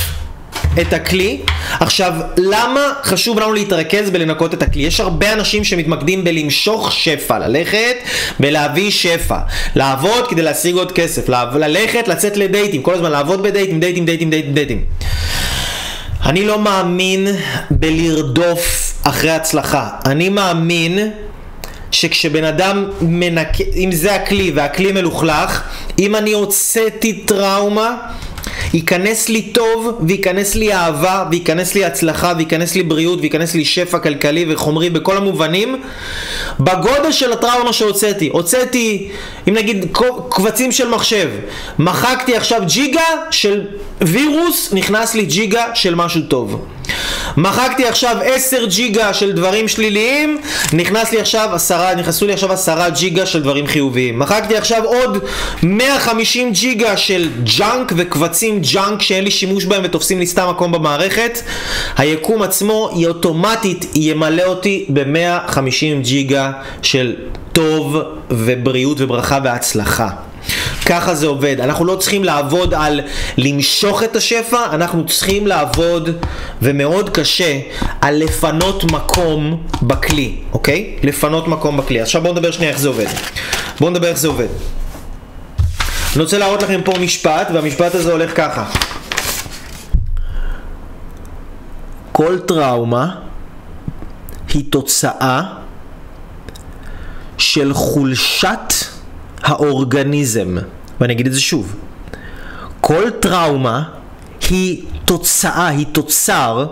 [0.81, 1.39] את הכלי.
[1.79, 4.83] עכשיו, למה חשוב לנו להתרכז בלנקות את הכלי?
[4.83, 7.95] יש הרבה אנשים שמתמקדים בלמשוך שפע, ללכת
[8.39, 9.37] ולהביא שפע,
[9.75, 14.53] לעבוד כדי להשיג עוד כסף, ללכת, לצאת לדייטים, כל הזמן לעבוד בדייטים, דייטים, דייטים, דייטים,
[14.53, 14.83] דייטים.
[16.25, 17.27] אני לא מאמין
[17.71, 19.89] בלרדוף אחרי הצלחה.
[20.05, 21.11] אני מאמין
[21.91, 25.61] שכשבן אדם מנקה, אם זה הכלי והכלי מלוכלך,
[25.99, 27.95] אם אני הוצאתי טראומה,
[28.73, 33.99] ייכנס לי טוב, וייכנס לי אהבה, וייכנס לי הצלחה, וייכנס לי בריאות, וייכנס לי שפע
[33.99, 35.81] כלכלי וחומרי בכל המובנים,
[36.59, 38.29] בגודל של הטראומה שהוצאתי.
[38.33, 39.09] הוצאתי,
[39.49, 39.85] אם נגיד,
[40.29, 41.29] קבצים של מחשב.
[41.79, 43.01] מחקתי עכשיו ג'יגה
[43.31, 43.61] של
[44.01, 46.65] וירוס, נכנס לי ג'יגה של משהו טוב.
[47.37, 50.37] מחקתי עכשיו 10 ג'יגה של דברים שליליים,
[50.73, 54.19] נכנס לי עכשיו 10, נכנסו לי עכשיו 10 ג'יגה של דברים חיוביים.
[54.19, 55.17] מחקתי עכשיו עוד
[55.63, 61.41] 150 ג'יגה של ג'אנק וקבצים ג'אנק שאין לי שימוש בהם ותופסים לי סתם מקום במערכת.
[61.97, 67.15] היקום עצמו אוטומטית ימלא אותי ב-150 ג'יגה של
[67.53, 67.97] טוב
[68.29, 70.09] ובריאות וברכה והצלחה.
[70.85, 71.59] ככה זה עובד.
[71.59, 73.01] אנחנו לא צריכים לעבוד על
[73.37, 76.09] למשוך את השפע, אנחנו צריכים לעבוד,
[76.61, 77.59] ומאוד קשה,
[78.01, 80.95] על לפנות מקום בכלי, אוקיי?
[81.03, 82.01] לפנות מקום בכלי.
[82.01, 83.07] עכשיו בואו נדבר שנייה איך זה עובד.
[83.79, 84.47] בואו נדבר איך זה עובד.
[86.15, 88.65] אני רוצה להראות לכם פה משפט, והמשפט הזה הולך ככה.
[92.11, 93.15] כל טראומה
[94.53, 95.41] היא תוצאה
[97.37, 98.73] של חולשת
[99.43, 100.55] האורגניזם.
[101.01, 101.75] ואני אגיד את זה שוב.
[102.81, 103.83] כל טראומה
[104.49, 106.65] היא תוצאה, היא תוצר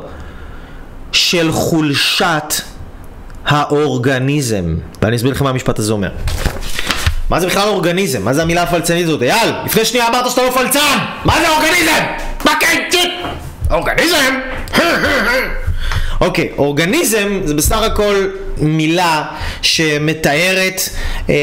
[1.12, 2.54] של חולשת
[3.46, 4.76] האורגניזם.
[5.02, 6.10] ואני אסביר לכם מה המשפט הזה אומר.
[7.30, 8.22] מה זה בכלל אורגניזם?
[8.26, 9.22] מה זה המילה הפלצנית הזאת?
[9.22, 10.98] אייל, לפני שנייה אמרת שאתה לא פלצן!
[11.26, 12.04] מה זה אורגניזם?
[12.46, 12.84] מה כן?
[13.72, 14.40] אורגניזם?
[16.22, 19.24] אוקיי, אורגניזם זה בסך הכל מילה
[19.62, 20.82] שמתארת
[21.30, 21.36] אה,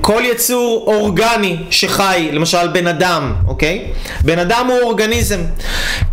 [0.00, 3.84] כל יצור אורגני שחי, למשל בן אדם, אוקיי?
[4.20, 5.40] בן אדם הוא אורגניזם.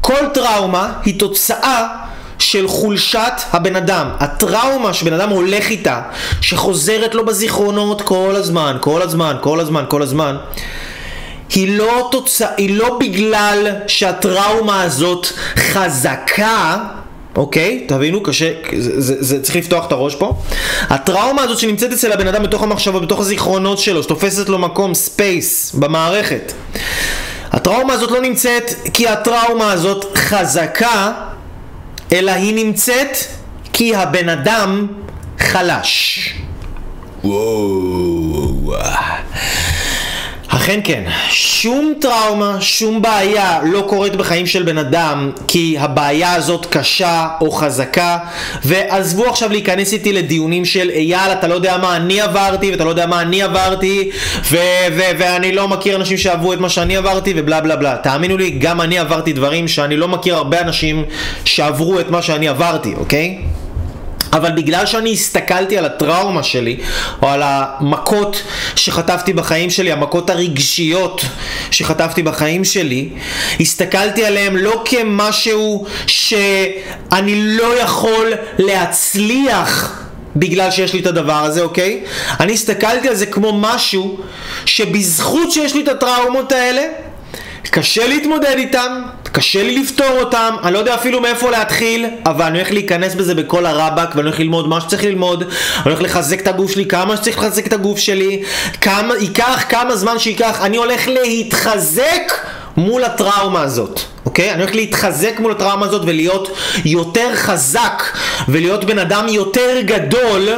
[0.01, 1.87] כל טראומה היא תוצאה
[2.39, 4.07] של חולשת הבן אדם.
[4.19, 6.01] הטראומה שבן אדם הולך איתה,
[6.41, 10.35] שחוזרת לו בזיכרונות כל הזמן, כל הזמן, כל הזמן, כל הזמן.
[11.49, 16.77] היא לא, תוצא, היא לא בגלל שהטראומה הזאת חזקה,
[17.35, 17.85] אוקיי?
[17.87, 20.35] תבינו, קשה, זה, זה, זה צריך לפתוח את הראש פה.
[20.89, 25.73] הטראומה הזאת שנמצאת אצל הבן אדם בתוך המחשבות, בתוך הזיכרונות שלו, שתופסת לו מקום, space,
[25.73, 26.53] במערכת.
[27.51, 31.11] הטראומה הזאת לא נמצאת כי הטראומה הזאת חזקה,
[32.11, 33.17] אלא היא נמצאת
[33.73, 34.87] כי הבן אדם
[35.39, 36.19] חלש.
[37.23, 38.73] וואו.
[40.49, 46.65] אכן כן, שום טראומה, שום בעיה לא קורית בחיים של בן אדם כי הבעיה הזאת
[46.65, 48.17] קשה או חזקה.
[48.65, 52.89] ועזבו עכשיו להיכנס איתי לדיונים של אייל אתה לא יודע מה אני עברתי ואתה לא
[52.89, 54.09] יודע מה אני עברתי
[54.51, 54.57] ו-
[54.91, 57.97] ו- ואני לא מכיר אנשים שעברו את מה שאני עברתי ובלה בלה בלה.
[57.97, 61.03] תאמינו לי גם אני עברתי דברים שאני לא מכיר הרבה אנשים
[61.45, 63.37] שעברו את מה שאני עברתי אוקיי?
[64.33, 66.77] אבל בגלל שאני הסתכלתי על הטראומה שלי,
[67.21, 68.43] או על המכות
[68.75, 71.21] שחטפתי בחיים שלי, המכות הרגשיות
[71.71, 73.09] שחטפתי בחיים שלי,
[73.59, 80.01] הסתכלתי עליהם לא כמשהו שאני לא יכול להצליח
[80.35, 82.03] בגלל שיש לי את הדבר הזה, אוקיי?
[82.39, 84.17] אני הסתכלתי על זה כמו משהו
[84.65, 86.81] שבזכות שיש לי את הטראומות האלה,
[87.63, 92.57] קשה להתמודד איתם, קשה לי לפתור אותם, אני לא יודע אפילו מאיפה להתחיל, אבל אני
[92.57, 96.47] הולך להיכנס בזה בכל הרבאק, ואני הולך ללמוד מה שצריך ללמוד, אני הולך לחזק את
[96.47, 98.43] הגוף שלי כמה שצריך לחזק את הגוף שלי,
[98.81, 102.33] כמה, ייקח כמה זמן שייקח, אני הולך להתחזק
[102.77, 104.16] מול הטראומה הזאת.
[104.27, 104.51] אוקיי?
[104.51, 108.03] אני הולך להתחזק מול הטראומה הזאת ולהיות יותר חזק
[108.49, 110.49] ולהיות בן אדם יותר גדול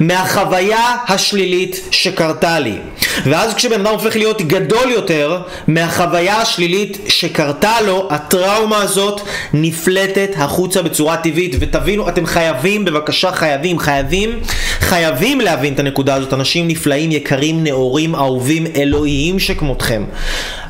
[0.00, 2.78] מהחוויה השלילית שקרתה לי.
[3.24, 9.20] ואז כשבן אדם הופך להיות גדול יותר מהחוויה השלילית שקרתה לו, הטראומה הזאת
[9.52, 11.56] נפלטת החוצה בצורה טבעית.
[11.60, 14.40] ותבינו, אתם חייבים, בבקשה חייבים, חייבים,
[14.80, 16.32] חייבים להבין את הנקודה הזאת.
[16.32, 20.04] אנשים נפלאים, יקרים, נאורים, אהובים, אלוהיים שכמותכם.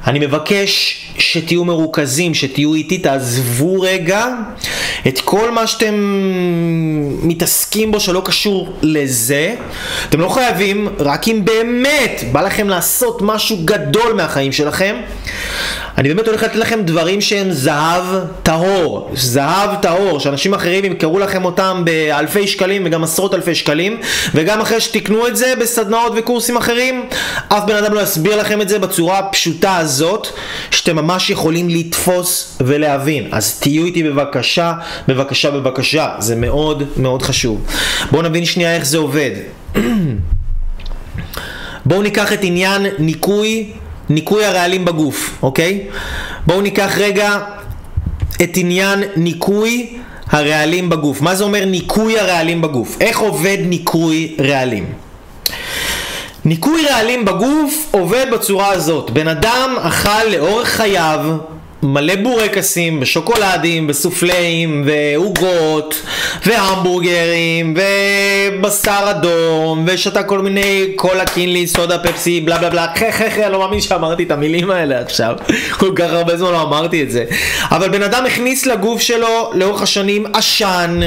[0.06, 4.26] אני מבקש שתהיו מרוכזים, שתהיו איתי, תעזבו רגע
[5.08, 5.94] את כל מה שאתם
[7.22, 9.54] מתעסקים בו שלא קשור לזה.
[10.08, 14.96] אתם לא חייבים, רק אם באמת בא לכם לעשות משהו גדול מהחיים שלכם.
[15.98, 18.04] אני באמת הולך לתת לכם דברים שהם זהב
[18.42, 24.00] טהור, זהב טהור, שאנשים אחרים ימכרו לכם אותם באלפי שקלים וגם עשרות אלפי שקלים,
[24.34, 27.08] וגם אחרי שתקנו את זה בסדנאות וקורסים אחרים,
[27.48, 30.26] אף בן אדם לא יסביר לכם את זה בצורה הפשוטה הזאת,
[30.70, 33.28] שאתם ממש יכולים לתפוס ולהבין.
[33.32, 34.72] אז תהיו איתי בבקשה,
[35.08, 37.66] בבקשה, בבקשה, זה מאוד מאוד חשוב.
[38.10, 39.30] בואו נבין שנייה איך זה עובד.
[41.86, 43.72] בואו ניקח את עניין ניקוי
[44.08, 45.86] ניקוי הרעלים בגוף, אוקיי?
[46.46, 47.38] בואו ניקח רגע
[48.42, 49.96] את עניין ניקוי
[50.30, 51.20] הרעלים בגוף.
[51.20, 52.96] מה זה אומר ניקוי הרעלים בגוף?
[53.00, 54.92] איך עובד ניקוי רעלים?
[56.44, 59.10] ניקוי רעלים בגוף עובד בצורה הזאת.
[59.10, 61.20] בן אדם אכל לאורך חייו
[61.84, 66.02] מלא בורקסים, ושוקולדים, וסופלאים, ועוגות,
[66.46, 73.30] והמבורגרים, ובשר אדום, ושתה כל מיני קולה קינלי, סודה, פפסי, בלה בלה בלה, חי חי
[73.30, 75.34] חי, לא מאמין שאמרתי את המילים האלה עכשיו,
[75.80, 77.24] כל כך הרבה זמן לא אמרתי את זה.
[77.70, 81.00] אבל בן אדם הכניס לגוף שלו לאורך השנים עשן,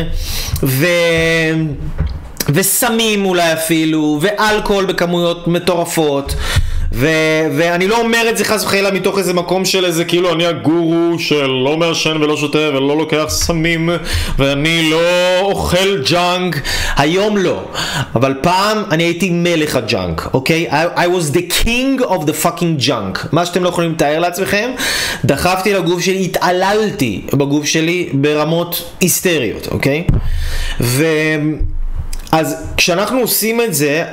[0.63, 0.86] ו...
[2.50, 6.36] וסמים אולי אפילו, ואלכוהול בכמויות מטורפות.
[6.93, 10.45] ו- ואני לא אומר את זה חס וחלילה מתוך איזה מקום של איזה כאילו אני
[10.45, 13.89] הגורו שלא מעשן ולא שותה ולא לוקח סמים
[14.39, 16.62] ואני לא אוכל ג'אנק
[16.97, 17.63] היום לא
[18.15, 20.67] אבל פעם אני הייתי מלך הג'אנק אוקיי?
[20.69, 24.71] I, I was the king of the fucking junk מה שאתם לא יכולים לתאר לעצמכם
[25.26, 30.04] דחפתי לגוף שלי, התעללתי בגוף שלי ברמות היסטריות אוקיי?
[30.82, 31.06] ו...
[32.32, 34.04] אז כשאנחנו עושים את זה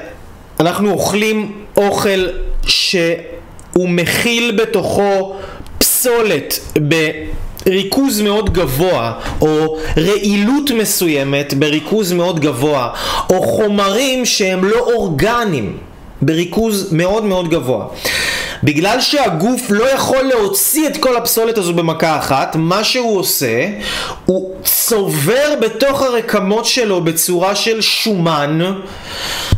[0.61, 2.27] אנחנו אוכלים אוכל
[2.69, 5.37] שהוא מכיל בתוכו
[5.79, 6.61] פסולת
[7.67, 12.91] בריכוז מאוד גבוה, או רעילות מסוימת בריכוז מאוד גבוה,
[13.31, 15.77] או חומרים שהם לא אורגניים
[16.23, 17.87] בריכוז מאוד מאוד גבוה.
[18.65, 23.69] בגלל שהגוף לא יכול להוציא את כל הפסולת הזו במכה אחת, מה שהוא עושה,
[24.27, 28.61] הוא צובר בתוך הרקמות שלו בצורה של שומן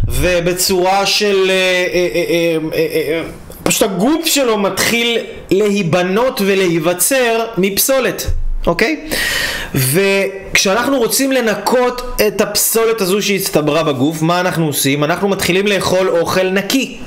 [0.08, 1.50] ובצורה של...
[1.50, 3.22] אה, אה, אה,
[3.62, 5.18] פשוט הגוף שלו מתחיל
[5.50, 8.26] להיבנות ולהיווצר מפסולת.
[8.66, 9.08] אוקיי?
[9.74, 15.04] וכשאנחנו רוצים לנקות את הפסולת הזו שהצטברה בגוף, מה אנחנו עושים?
[15.04, 16.98] אנחנו מתחילים לאכול אוכל נקי.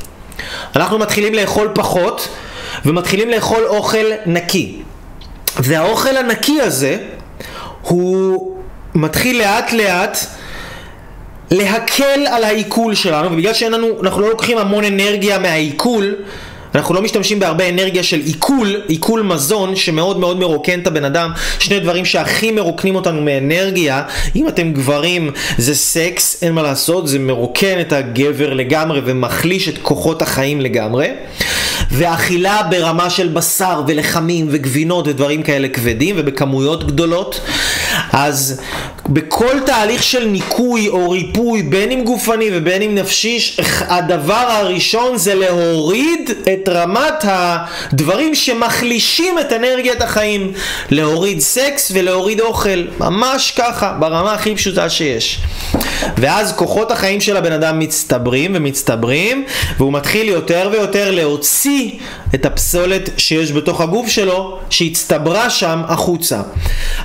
[0.76, 2.28] אנחנו מתחילים לאכול פחות
[2.86, 4.82] ומתחילים לאכול אוכל נקי.
[5.58, 6.98] והאוכל הנקי הזה
[7.82, 8.56] הוא
[8.96, 10.18] מתחיל לאט לאט
[11.52, 16.16] להקל על העיכול שלנו, ובגלל שאנחנו לא לוקחים המון אנרגיה מהעיכול,
[16.76, 21.32] אנחנו לא משתמשים בהרבה אנרגיה של עיכול, עיכול מזון שמאוד מאוד מרוקן את הבן אדם.
[21.60, 24.04] שני דברים שהכי מרוקנים אותנו מאנרגיה,
[24.36, 29.78] אם אתם גברים זה סקס, אין מה לעשות, זה מרוקן את הגבר לגמרי ומחליש את
[29.82, 31.08] כוחות החיים לגמרי.
[31.92, 37.42] ואכילה ברמה של בשר ולחמים וגבינות ודברים כאלה כבדים ובכמויות גדולות.
[38.12, 38.62] אז
[39.10, 43.40] בכל תהליך של ניקוי או ריפוי, בין אם גופני ובין אם נפשי,
[43.82, 50.54] הדבר הראשון זה להוריד את רמת הדברים שמחלישים את אנרגיית החיים.
[50.90, 55.40] להוריד סקס ולהוריד אוכל, ממש ככה, ברמה הכי פשוטה שיש.
[56.18, 59.44] ואז כוחות החיים של הבן אדם מצטברים ומצטברים,
[59.78, 61.92] והוא מתחיל יותר ויותר להוציא
[62.36, 66.42] את הפסולת שיש בתוך הגוף שלו, שהצטברה שם החוצה.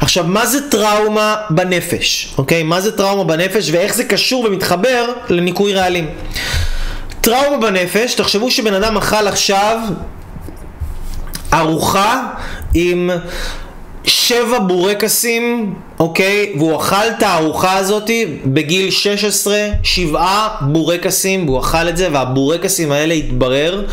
[0.01, 2.35] עכשיו, מה זה טראומה בנפש?
[2.39, 2.63] אוקיי?
[2.63, 6.07] מה זה טראומה בנפש ואיך זה קשור ומתחבר לניקוי רעלים?
[7.21, 9.79] טראומה בנפש, תחשבו שבן אדם אכל עכשיו
[11.53, 12.23] ארוחה
[12.75, 13.11] עם
[14.05, 16.53] שבע בורקסים, אוקיי?
[16.59, 18.11] והוא אכל את הארוחה הזאת
[18.47, 23.85] בגיל 16, שבעה בורקסים, והוא אכל את זה, והבורקסים האלה התברר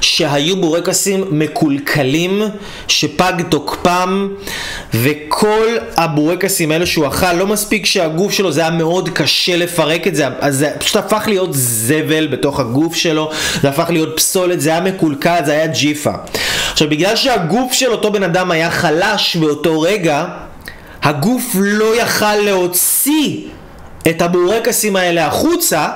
[0.00, 2.42] שהיו בורקסים מקולקלים,
[2.88, 4.28] שפג תוקפם,
[4.94, 10.14] וכל הבורקסים האלה שהוא אכל, לא מספיק שהגוף שלו, זה היה מאוד קשה לפרק את
[10.14, 13.30] זה, אז זה פשוט הפך להיות זבל בתוך הגוף שלו,
[13.62, 16.12] זה הפך להיות פסולת, זה היה מקולקל, זה היה ג'יפה.
[16.72, 20.24] עכשיו, בגלל שהגוף של אותו בן אדם היה חלש באותו רגע,
[21.06, 23.40] הגוף לא יכל להוציא
[24.08, 25.88] את הבורקסים האלה החוצה,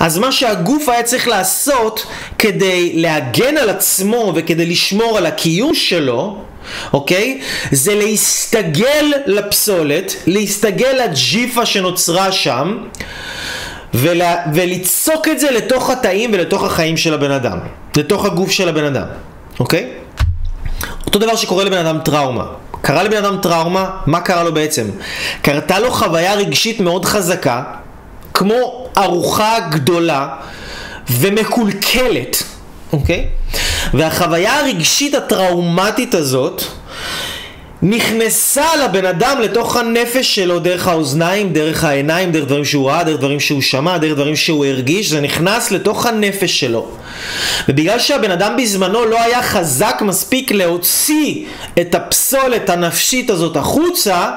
[0.00, 2.06] אז מה שהגוף היה צריך לעשות
[2.38, 6.38] כדי להגן על עצמו וכדי לשמור על הקיום שלו,
[6.92, 7.40] אוקיי?
[7.72, 12.78] זה להסתגל לפסולת, להסתגל לג'יפה שנוצרה שם,
[13.94, 17.58] ולה, וליצוק את זה לתוך התאים ולתוך החיים של הבן אדם,
[17.96, 19.06] לתוך הגוף של הבן אדם,
[19.60, 19.90] אוקיי?
[21.06, 22.44] אותו דבר שקורה לבן אדם טראומה.
[22.86, 24.86] קרה לבן אדם טראומה, מה קרה לו בעצם?
[25.42, 27.62] קרתה לו חוויה רגשית מאוד חזקה,
[28.34, 30.28] כמו ארוחה גדולה
[31.10, 32.42] ומקולקלת,
[32.92, 33.28] אוקיי?
[33.94, 36.62] והחוויה הרגשית הטראומטית הזאת
[37.82, 43.18] נכנסה לבן אדם לתוך הנפש שלו דרך האוזניים, דרך העיניים, דרך דברים שהוא ראה, דרך
[43.18, 46.88] דברים שהוא שמע, דרך דברים שהוא הרגיש, זה נכנס לתוך הנפש שלו.
[47.68, 51.44] ובגלל שהבן אדם בזמנו לא היה חזק מספיק להוציא
[51.80, 54.30] את הפסולת הנפשית הזאת החוצה,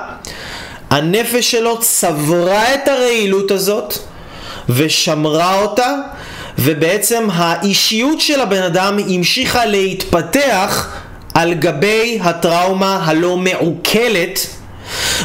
[0.89, 3.93] הנפש שלו צברה את הרעילות הזאת
[4.69, 5.95] ושמרה אותה
[6.57, 10.87] ובעצם האישיות של הבן אדם המשיכה להתפתח
[11.39, 14.47] על גבי הטראומה הלא מעוקלת,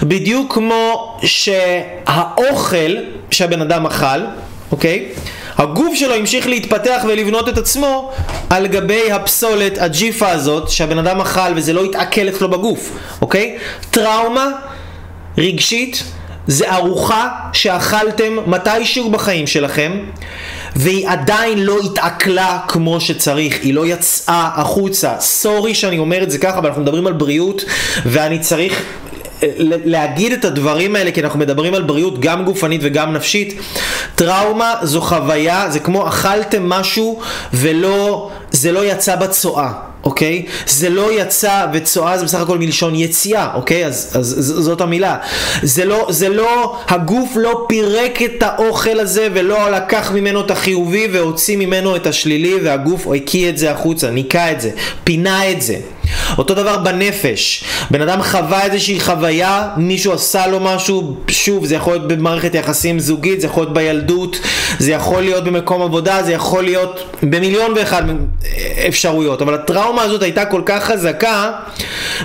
[0.02, 2.96] בדיוק כמו שהאוכל
[3.30, 4.20] שהבן אדם אכל,
[4.72, 5.08] אוקיי?
[5.58, 8.12] הגוף שלו המשיך להתפתח ולבנות את עצמו
[8.50, 12.90] על גבי הפסולת, הג'יפה הזאת, שהבן אדם אכל וזה לא התעכל אצלו בגוף,
[13.20, 13.58] אוקיי?
[13.90, 14.48] טראומה
[15.38, 16.04] רגשית
[16.46, 19.92] זה ארוחה שאכלתם מתישהו בחיים שלכם
[20.76, 25.14] והיא עדיין לא התעכלה כמו שצריך, היא לא יצאה החוצה.
[25.20, 27.64] סורי שאני אומר את זה ככה, אבל אנחנו מדברים על בריאות
[28.06, 28.82] ואני צריך
[29.84, 33.60] להגיד את הדברים האלה כי אנחנו מדברים על בריאות גם גופנית וגם נפשית.
[34.14, 37.20] טראומה זו חוויה, זה כמו אכלתם משהו
[37.54, 39.72] ולא, זה לא יצא בצואה.
[40.04, 40.46] אוקיי?
[40.66, 43.86] זה לא יצא, וצואה זה בסך הכל מלשון יציאה, אוקיי?
[43.86, 44.26] אז, אז
[44.58, 45.16] זאת המילה.
[45.62, 51.08] זה לא, זה לא, הגוף לא פירק את האוכל הזה ולא לקח ממנו את החיובי
[51.12, 54.70] והוציא ממנו את השלילי והגוף הקיא את זה החוצה, ניקה את זה,
[55.04, 55.76] פינה את זה.
[56.38, 61.92] אותו דבר בנפש, בן אדם חווה איזושהי חוויה, מישהו עשה לו משהו, שוב, זה יכול
[61.92, 64.36] להיות במערכת יחסים זוגית, זה יכול להיות בילדות,
[64.78, 68.02] זה יכול להיות במקום עבודה, זה יכול להיות במיליון ואחד
[68.88, 71.52] אפשרויות, אבל הטראומה הזאת הייתה כל כך חזקה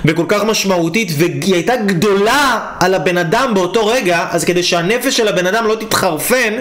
[0.04, 5.28] וכל כך משמעותית, והיא הייתה גדולה על הבן אדם באותו רגע, אז כדי שהנפש של
[5.28, 6.54] הבן אדם לא תתחרפן,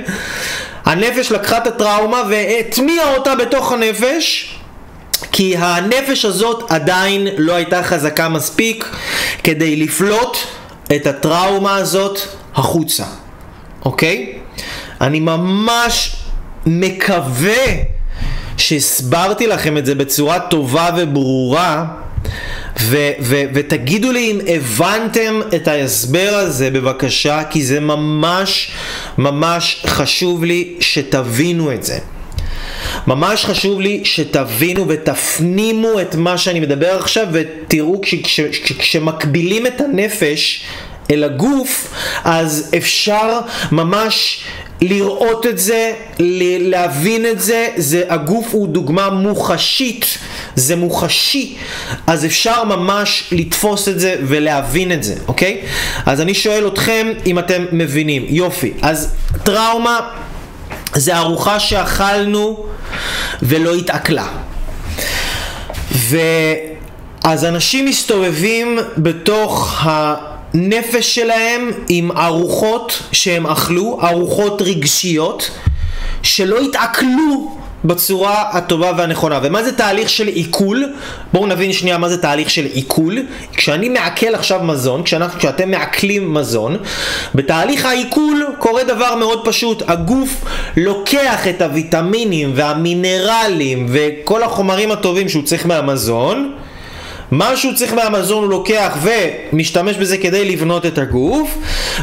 [0.86, 4.56] הנפש לקחה את הטראומה והטמיעה אותה בתוך הנפש
[5.32, 8.96] כי הנפש הזאת עדיין לא הייתה חזקה מספיק
[9.44, 10.38] כדי לפלוט
[10.96, 12.20] את הטראומה הזאת
[12.56, 13.04] החוצה,
[13.86, 14.34] אוקיי?
[15.02, 16.16] אני ממש
[16.66, 17.66] מקווה
[18.58, 21.86] שהסברתי לכם את זה בצורה טובה וברורה
[22.82, 28.72] ו- ו- ותגידו לי אם הבנתם את ההסבר הזה בבקשה כי זה ממש
[29.18, 32.00] ממש חשוב לי שתבינו את זה.
[33.08, 39.68] ממש חשוב לי שתבינו ותפנימו את מה שאני מדבר עכשיו ותראו כש, כש, כש, כשמקבילים
[39.68, 40.64] את הנפש
[41.12, 41.94] אל הגוף,
[42.24, 43.40] אז אפשר
[43.72, 44.44] ממש
[44.82, 45.94] לראות את זה,
[46.60, 50.18] להבין את זה, זה הגוף הוא דוגמה מוחשית,
[50.56, 51.56] זה מוחשי,
[52.08, 55.62] אז אפשר ממש לתפוס את זה ולהבין את זה, אוקיי?
[56.06, 58.26] אז אני שואל אתכם אם אתם מבינים.
[58.30, 60.00] יופי, אז טראומה
[60.94, 62.66] זה ארוחה שאכלנו
[63.42, 64.28] ולא התעכלה.
[65.92, 75.52] ואז אנשים מסתובבים בתוך הנפש שלהם עם ארוחות שהם אכלו, ארוחות רגשיות,
[76.24, 79.40] שלא יתעכלו בצורה הטובה והנכונה.
[79.44, 80.84] ומה זה תהליך של עיכול?
[81.34, 83.18] בואו נבין שנייה מה זה תהליך של עיכול.
[83.54, 86.78] כשאני מעכל עכשיו מזון, כשאנחנו, כשאתם מעכלים מזון,
[87.36, 89.84] בתהליך העיכול קורה דבר מאוד פשוט.
[89.88, 90.46] הגוף
[90.78, 96.52] לוקח את הוויטמינים והמינרלים וכל החומרים הטובים שהוא צריך מהמזון,
[97.32, 98.98] מה שהוא צריך מהמזון הוא לוקח
[99.54, 101.58] ומשתמש בזה כדי לבנות את הגוף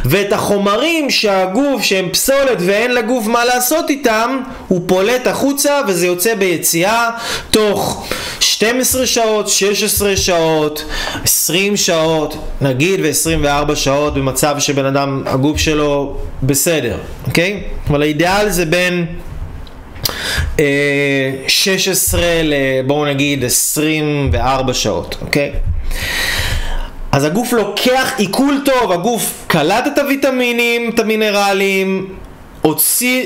[0.04, 6.34] ואת החומרים שהגוף שהם פסולת ואין לגוף מה לעשות איתם הוא פולט החוצה וזה יוצא
[6.34, 7.10] ביציאה
[7.50, 8.06] תוך
[8.40, 10.84] 12 שעות, 16 שעות,
[11.24, 16.96] 20 שעות נגיד ו-24 שעות במצב שבן אדם הגוף שלו בסדר,
[17.26, 17.62] אוקיי?
[17.90, 19.06] אבל האידיאל זה בין
[21.48, 22.54] 16 ל...
[22.86, 25.52] בואו נגיד 24 שעות, אוקיי?
[27.12, 32.14] אז הגוף לוקח עיכול טוב, הגוף קלט את הוויטמינים, את המינרלים,
[32.62, 33.24] הוציא,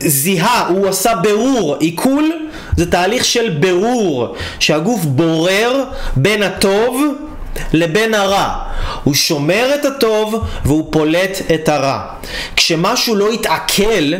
[0.00, 2.32] זיהה, הוא עשה ברור, עיכול
[2.76, 5.84] זה תהליך של ברור, שהגוף בורר
[6.16, 7.02] בין הטוב
[7.72, 8.54] לבין הרע.
[9.04, 12.00] הוא שומר את הטוב והוא פולט את הרע.
[12.56, 14.12] כשמשהו לא יתעכל,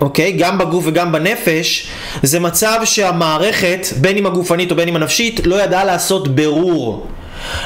[0.00, 0.32] אוקיי?
[0.32, 1.86] גם בגוף וגם בנפש,
[2.22, 7.06] זה מצב שהמערכת, בין אם הגופנית או בין אם הנפשית, לא ידעה לעשות ברור.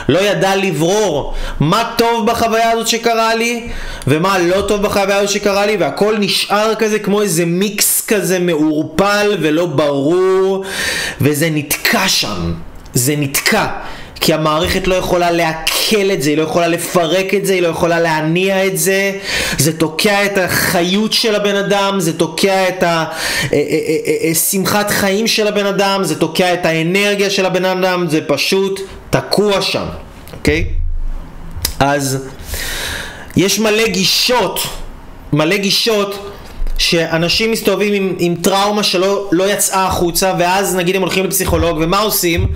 [0.08, 3.68] לא ידע לברור מה טוב בחוויה הזאת שקרה לי
[4.06, 9.36] ומה לא טוב בחוויה הזאת שקרה לי והכל נשאר כזה כמו איזה מיקס כזה מעורפל
[9.40, 10.64] ולא ברור
[11.20, 12.52] וזה נתקע שם,
[12.94, 13.66] זה נתקע
[14.20, 17.68] כי המערכת לא יכולה לעכל את זה, היא לא יכולה לפרק את זה, היא לא
[17.68, 19.12] יכולה להניע את זה,
[19.58, 22.84] זה תוקע את החיות של הבן אדם, זה תוקע את
[24.30, 28.06] השמחת אה, אה, אה, חיים של הבן אדם, זה תוקע את האנרגיה של הבן אדם,
[28.10, 29.86] זה פשוט תקוע שם,
[30.32, 30.64] אוקיי?
[31.80, 32.28] אז
[33.36, 34.60] יש מלא גישות,
[35.32, 36.33] מלא גישות
[36.78, 41.98] שאנשים מסתובבים עם, עם טראומה שלא לא יצאה החוצה ואז נגיד הם הולכים לפסיכולוג ומה
[41.98, 42.46] עושים?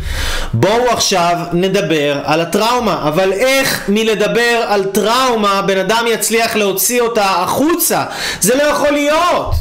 [0.52, 7.24] בואו עכשיו נדבר על הטראומה אבל איך מלדבר על טראומה בן אדם יצליח להוציא אותה
[7.24, 8.04] החוצה?
[8.40, 9.54] זה לא יכול להיות!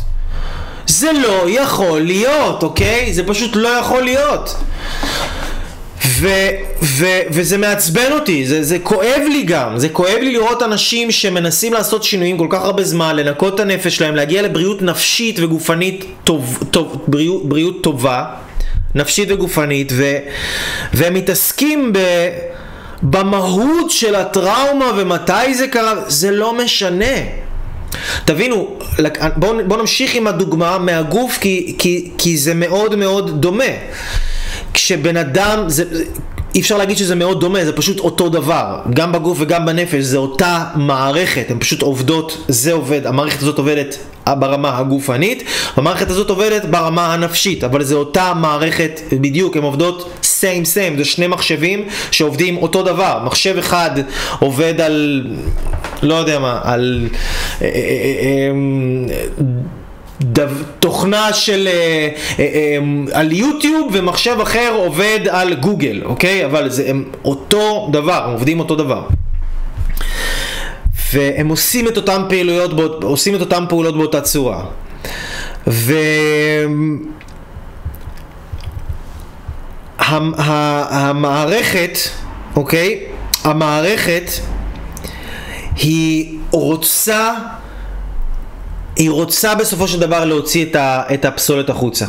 [0.88, 3.14] זה לא יכול להיות, אוקיי?
[3.14, 4.55] זה פשוט לא יכול להיות
[6.08, 6.28] ו,
[6.84, 11.74] ו, וזה מעצבן אותי, זה, זה כואב לי גם, זה כואב לי לראות אנשים שמנסים
[11.74, 16.64] לעשות שינויים כל כך הרבה זמן, לנקות את הנפש שלהם, להגיע לבריאות נפשית וגופנית טוב,
[16.72, 18.26] טוב, בריאות, בריאות טובה,
[18.95, 20.18] נפשית וגופנית, ו,
[20.93, 21.99] והם מתעסקים ב...
[23.03, 27.16] במהות של הטראומה ומתי זה קרה, זה לא משנה.
[28.26, 28.78] תבינו,
[29.36, 33.64] בואו בוא נמשיך עם הדוגמה מהגוף כי, כי, כי זה מאוד מאוד דומה.
[34.78, 35.84] כשבן אדם, זה,
[36.55, 38.80] אי אפשר להגיד שזה מאוד דומה, זה פשוט אותו דבר.
[38.93, 43.97] גם בגוף וגם בנפש, זה אותה מערכת, הן פשוט עובדות, זה עובד, המערכת הזאת עובדת
[44.28, 45.43] ברמה הגופנית,
[45.75, 51.05] המערכת הזאת עובדת ברמה הנפשית, אבל זה אותה מערכת בדיוק, הן עובדות same same, זה
[51.05, 53.19] שני מחשבים שעובדים אותו דבר.
[53.25, 53.91] מחשב אחד
[54.39, 55.28] עובד על,
[56.03, 57.07] לא יודע מה, על...
[60.22, 60.43] דו,
[60.80, 62.09] תוכנה של, אה,
[62.39, 62.78] אה, אה,
[63.20, 66.45] על יוטיוב ומחשב אחר עובד על גוגל, אוקיי?
[66.45, 69.07] אבל זה הם אותו דבר, הם עובדים אותו דבר.
[71.13, 74.63] והם עושים את אותם פעילויות, עושים את אותם פעולות באותה צורה.
[80.88, 81.97] והמערכת,
[82.55, 82.99] אוקיי?
[83.43, 84.32] המערכת
[85.76, 87.34] היא רוצה
[88.98, 92.06] היא רוצה בסופו של דבר להוציא את, ה, את הפסולת החוצה.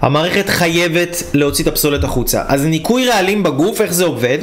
[0.00, 2.42] המערכת חייבת להוציא את הפסולת החוצה.
[2.48, 4.38] אז ניקוי רעלים בגוף, איך זה עובד?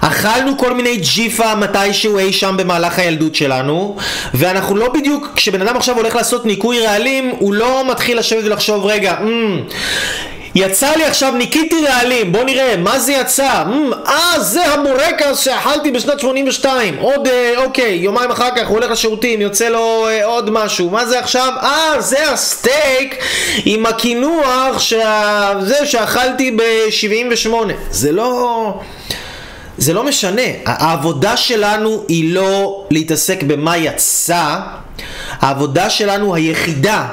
[0.00, 3.96] אכלנו כל מיני ג'יפה מתישהו אי שם במהלך הילדות שלנו,
[4.34, 8.86] ואנחנו לא בדיוק, כשבן אדם עכשיו הולך לעשות ניקוי רעלים, הוא לא מתחיל לשבת ולחשוב,
[8.86, 9.72] רגע, mm,
[10.54, 13.64] יצא לי עכשיו, ניקיתי רעלים, בוא נראה, מה זה יצא?
[13.66, 16.96] Mm, אה, זה הבורקס שאכלתי בשנת 82.
[16.98, 20.90] עוד, אה, אוקיי, יומיים אחר כך הוא הולך לשירותים, יוצא לו אה, עוד משהו.
[20.90, 21.52] מה זה עכשיו?
[21.62, 23.24] אה, זה הסטייק
[23.64, 25.52] עם הקינוח, שה...
[25.60, 27.52] זה שאכלתי ב-78.
[27.90, 28.80] זה לא...
[29.78, 30.42] זה לא משנה.
[30.66, 34.56] העבודה שלנו היא לא להתעסק במה יצא,
[35.40, 37.06] העבודה שלנו היחידה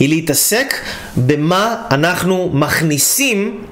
[0.00, 0.74] היא להתעסק
[1.16, 3.64] במה אנחנו מכניסים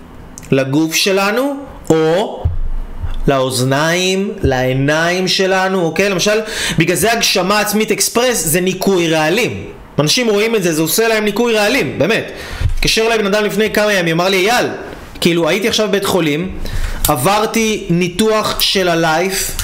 [0.51, 1.57] לגוף שלנו,
[1.91, 2.43] או
[3.29, 6.09] לאוזניים, לעיניים שלנו, אוקיי?
[6.09, 6.41] למשל,
[6.79, 9.65] בגלל זה הגשמה עצמית אקספרס זה ניקוי רעלים.
[9.99, 12.33] אנשים רואים את זה, זה עושה להם ניקוי רעלים, באמת.
[12.75, 14.67] התקשר אליי בן אדם לפני כמה ימים, אמר לי, אייל,
[15.21, 16.59] כאילו הייתי עכשיו בבית חולים,
[17.09, 19.57] עברתי ניתוח של הלייף,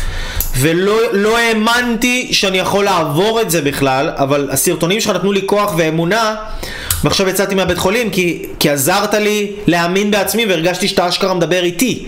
[0.56, 5.72] ולא לא האמנתי שאני יכול לעבור את זה בכלל, אבל הסרטונים שלך נתנו לי כוח
[5.76, 6.34] ואמונה,
[7.04, 12.06] ועכשיו יצאתי מהבית חולים כי, כי עזרת לי להאמין בעצמי והרגשתי שאתה אשכרה מדבר איתי,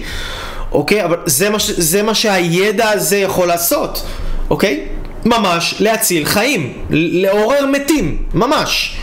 [0.73, 1.05] אוקיי?
[1.05, 4.07] אבל זה מה, זה מה שהידע הזה יכול לעשות,
[4.51, 4.81] אוקיי?
[5.25, 8.97] ממש להציל חיים, לעורר מתים, ממש.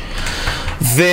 [0.82, 1.04] ו...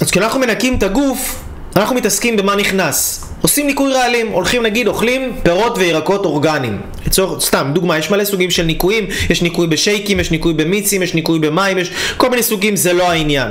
[0.00, 1.42] אז כשאנחנו מנקים את הגוף,
[1.76, 3.25] אנחנו מתעסקים במה נכנס.
[3.46, 6.80] עושים ניקוי רעלים, הולכים נגיד, אוכלים פירות וירקות אורגניים.
[7.06, 11.14] לצורך, סתם, דוגמה, יש מלא סוגים של ניקויים, יש ניקוי בשייקים, יש ניקוי במיצים, יש
[11.14, 13.48] ניקוי במים, יש כל מיני סוגים, זה לא העניין.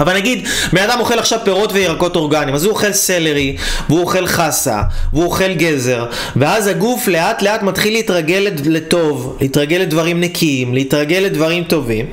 [0.00, 3.56] אבל נגיד, בן אדם אוכל עכשיו פירות וירקות אורגניים, אז הוא אוכל סלרי,
[3.88, 6.06] והוא אוכל חסה, והוא אוכל גזר,
[6.36, 12.06] ואז הגוף לאט לאט מתחיל להתרגל לטוב, להתרגל לדברים נקיים, להתרגל לדברים טובים,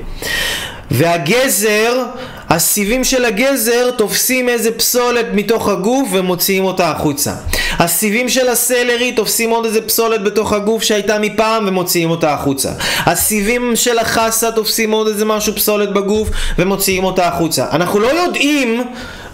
[0.96, 2.04] והגזר
[2.50, 7.32] הסיבים של הגזר תופסים איזה פסולת מתוך הגוף ומוציאים אותה החוצה.
[7.78, 12.70] הסיבים של הסלרי תופסים עוד איזה פסולת בתוך הגוף שהייתה מפעם ומוציאים אותה החוצה.
[13.06, 16.28] הסיבים של החסה תופסים עוד איזה משהו פסולת בגוף
[16.58, 17.66] ומוציאים אותה החוצה.
[17.72, 18.82] אנחנו לא יודעים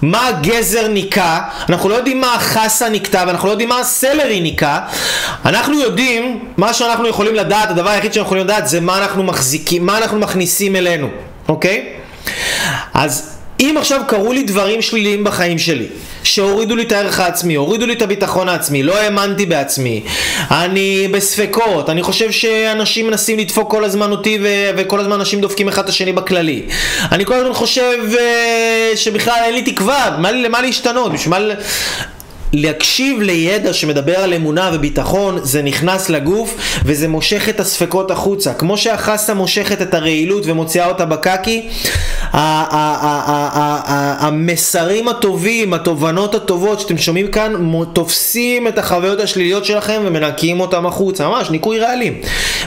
[0.02, 4.78] מה הגזר ניקה, אנחנו לא יודעים מה החסה נקטה ואנחנו לא יודעים מה הסלרי ניקה.
[5.44, 9.86] אנחנו יודעים, מה שאנחנו יכולים לדעת, הדבר היחיד שאנחנו יכולים לדעת זה מה אנחנו מחזיקים,
[9.86, 11.08] מה אנחנו מכניסים אלינו,
[11.50, 11.86] אוקיי?
[12.94, 15.86] אז אם עכשיו קרו לי דברים שליליים בחיים שלי,
[16.22, 20.02] שהורידו לי את הערך העצמי, הורידו לי את הביטחון העצמי, לא האמנתי בעצמי,
[20.50, 25.68] אני בספקות, אני חושב שאנשים מנסים לדפוק כל הזמן אותי ו- וכל הזמן אנשים דופקים
[25.68, 26.62] אחד את השני בכללי.
[27.12, 31.54] אני כל הזמן חושב uh, שבכלל אין לי תקווה, מה, למה להשתנות, בשביל מה...
[32.52, 38.54] להקשיב לידע שמדבר על אמונה וביטחון זה נכנס לגוף וזה מושך את הספקות החוצה.
[38.54, 41.68] כמו שהחסה מושכת את הרעילות ומוציאה אותה בקקי
[44.20, 47.52] המסרים הטובים, התובנות הטובות שאתם שומעים כאן
[47.92, 51.28] תופסים את החוויות השליליות שלכם ומנקים אותם החוצה.
[51.28, 52.14] ממש ניקוי רעלים.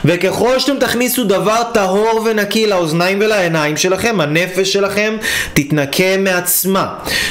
[0.06, 5.16] וככל שאתם תכניסו דבר טהור ונקי לאוזניים ולעיניים שלכם הנפש שלכם
[5.54, 6.88] תתנקה מעצמה.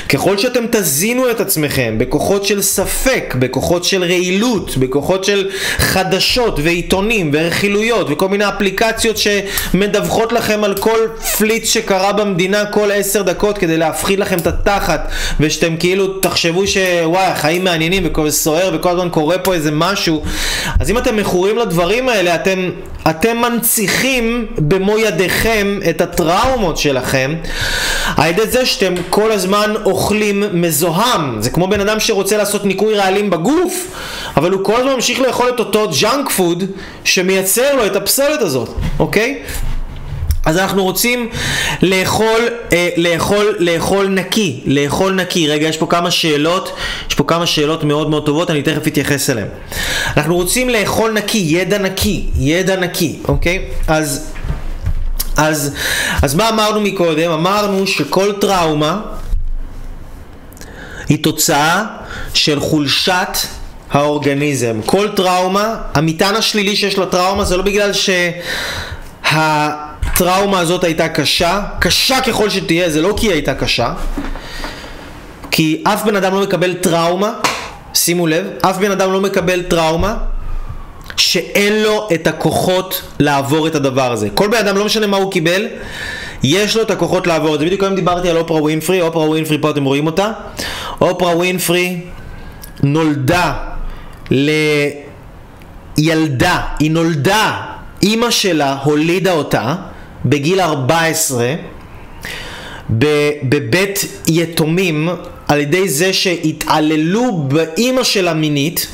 [0.09, 6.59] ככל שאתם תזינו את עצמכם בכוחות בכוחות של ספק, בכוחות של רעילות, בכוחות של חדשות
[6.63, 10.99] ועיתונים ורכילויות וכל מיני אפליקציות שמדווחות לכם על כל
[11.39, 17.25] פליץ שקרה במדינה כל עשר דקות כדי להפחיד לכם את התחת ושאתם כאילו תחשבו שוואי
[17.25, 20.23] החיים מעניינים וכל סוער וכל הזמן קורה פה איזה משהו.
[20.81, 22.71] אז אם אתם מכורים לדברים האלה אתם,
[23.11, 27.35] אתם מנציחים במו ידיכם את הטראומות שלכם
[28.17, 31.37] על ידי זה שאתם כל הזמן אוכלים מזוהם.
[31.41, 33.87] זה כמו בן אדם שרוצה רוצה לעשות ניקוי רעלים בגוף,
[34.37, 36.65] אבל הוא כל הזמן ממשיך לאכול את אותו ג'אנק פוד
[37.05, 38.69] שמייצר לו את הפסולת הזאת,
[38.99, 39.43] אוקיי?
[40.47, 41.29] אז אנחנו רוצים
[41.83, 45.49] לאכול, אה, לאכול, לאכול נקי, לאכול נקי.
[45.49, 46.73] רגע, יש פה כמה שאלות,
[47.09, 49.49] יש פה כמה שאלות מאוד מאוד טובות, אני תכף אתייחס אליהן.
[50.17, 53.65] אנחנו רוצים לאכול נקי, ידע נקי, ידע נקי, אוקיי?
[53.89, 54.33] אז,
[55.37, 55.75] אז,
[56.23, 57.31] אז מה אמרנו מקודם?
[57.31, 59.01] אמרנו שכל טראומה
[61.09, 61.85] היא תוצאה
[62.35, 63.37] של חולשת
[63.91, 64.81] האורגניזם.
[64.87, 67.91] כל טראומה, המטען השלילי שיש לטראומה זה לא בגלל
[69.33, 73.93] שהטראומה הזאת הייתה קשה, קשה ככל שתהיה, זה לא כי היא הייתה קשה,
[75.51, 77.33] כי אף בן אדם לא מקבל טראומה,
[77.95, 80.17] שימו לב, אף בן אדם לא מקבל טראומה
[81.17, 84.29] שאין לו את הכוחות לעבור את הדבר הזה.
[84.35, 85.67] כל בן אדם, לא משנה מה הוא קיבל,
[86.43, 87.67] יש לו את הכוחות לעבור את זה.
[87.67, 90.33] בדיוק היום דיברתי על אופרה ווינפרי, אופרה ווינפרי פה אתם רואים אותה.
[91.01, 92.01] אופרה ווינפרי
[92.83, 93.53] נולדה
[95.99, 97.61] לילדה, היא נולדה,
[98.03, 99.75] אימא שלה הולידה אותה
[100.25, 101.55] בגיל 14
[102.91, 105.09] בבית יתומים
[105.49, 108.87] על ידי זה שהתעללו באימא שלה מינית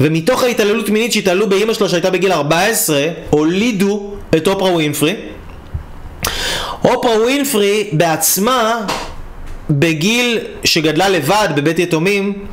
[0.00, 5.14] ומתוך ההתעללות מינית שהתעללו באימא שלו שהייתה בגיל 14 הולידו את אופרה ווינפרי
[6.84, 8.86] אופרה ווינפרי בעצמה
[9.70, 12.44] בגיל שגדלה לבד בבית יתומים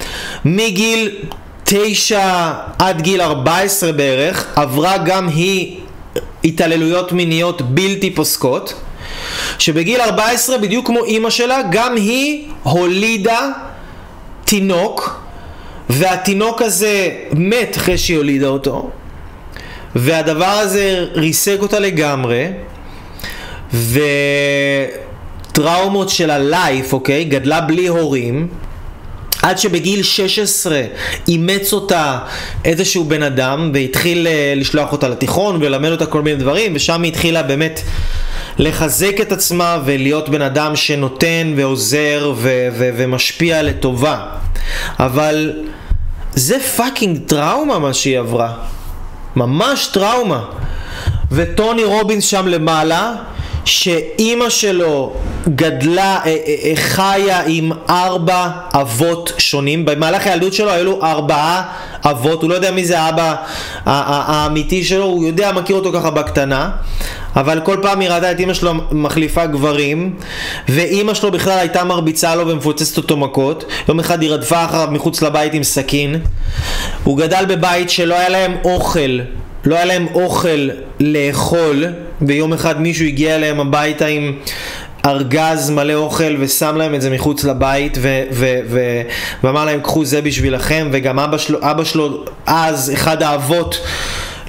[0.46, 1.16] מגיל
[1.64, 5.78] תשע עד גיל 14 בערך עברה גם היא
[6.44, 8.74] התעללויות מיניות בלתי פוסקות
[9.60, 13.50] שבגיל 14 בדיוק כמו אימא שלה גם היא הולידה
[14.46, 15.22] תינוק
[15.90, 18.90] והתינוק הזה מת אחרי שהיא הולידה אותו
[19.96, 22.48] והדבר הזה ריסק אותה לגמרי
[25.52, 27.24] וטראומות של הלייף, אוקיי?
[27.24, 28.48] גדלה בלי הורים
[29.42, 30.82] עד שבגיל 16
[31.28, 32.20] אימץ אותה
[32.66, 37.12] איזשהו בן אדם והתחיל אה, לשלוח אותה לתיכון וללמד אותה כל מיני דברים ושם היא
[37.12, 37.82] התחילה באמת
[38.58, 44.26] לחזק את עצמה ולהיות בן אדם שנותן ועוזר ו- ו- ומשפיע לטובה
[45.00, 45.54] אבל
[46.34, 48.54] זה fucking טראומה מה שהיא עברה
[49.36, 50.46] ממש טראומה.
[51.32, 53.16] וטוני רובינס שם למעלה,
[53.70, 55.14] שאימא שלו
[55.48, 59.86] גדלה, אה, אה, חיה עם ארבע אבות שונים.
[59.86, 61.64] במהלך הילדות שלו היו לו ארבעה
[62.06, 63.36] אבות, הוא לא יודע מי זה האבא
[63.86, 66.70] האמיתי שלו, הוא יודע, מכיר אותו ככה בקטנה.
[67.36, 70.14] אבל כל פעם הוא ראה את אימא שלו מחליפה גברים,
[70.70, 73.64] ואימא שלו בכלל הייתה מרביצה לו ומפוצצת אותו מכות.
[73.88, 76.20] יום אחד היא רדפה אחריו מחוץ לבית עם סכין.
[77.04, 79.20] הוא גדל בבית שלא היה להם אוכל,
[79.66, 81.86] לא היה להם אוכל לאכול,
[82.22, 84.34] ויום אחד מישהו הגיע אליהם הביתה עם
[85.06, 89.02] ארגז מלא אוכל ושם להם את זה מחוץ לבית ו- ו- ו-
[89.44, 93.82] ואמר להם קחו זה בשבילכם וגם אבא שלו, אבא שלו אז אחד האבות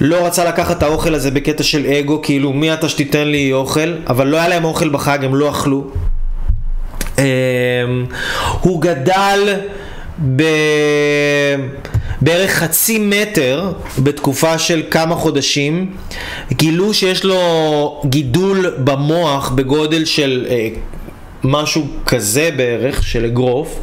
[0.01, 3.93] לא רצה לקחת את האוכל הזה בקטע של אגו, כאילו מי אתה שתיתן לי אוכל,
[4.07, 5.91] אבל לא היה להם אוכל בחג, הם לא אכלו.
[7.19, 7.23] אמ,
[8.61, 9.55] הוא גדל
[10.35, 10.43] ב...
[12.21, 15.91] בערך חצי מטר בתקופה של כמה חודשים.
[16.51, 20.69] גילו שיש לו גידול במוח בגודל של אה,
[21.43, 23.79] משהו כזה בערך, של אגרוף.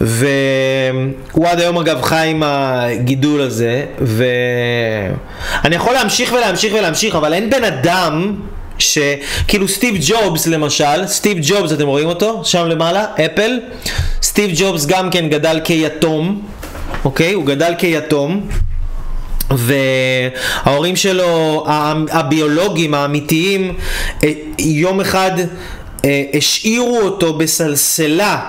[0.00, 7.50] והוא עד היום אגב חי עם הגידול הזה, ואני יכול להמשיך ולהמשיך ולהמשיך, אבל אין
[7.50, 8.34] בן אדם
[8.78, 12.44] שכאילו סטיב ג'ובס למשל, סטיב ג'ובס אתם רואים אותו?
[12.44, 13.60] שם למעלה, אפל,
[14.22, 16.42] סטיב ג'ובס גם כן גדל כיתום,
[17.04, 17.32] אוקיי?
[17.32, 18.48] הוא גדל כיתום.
[19.50, 21.64] וההורים שלו,
[22.10, 23.74] הביולוגים האמיתיים,
[24.24, 25.32] אה, יום אחד
[26.04, 28.40] אה, השאירו אותו בסלסלה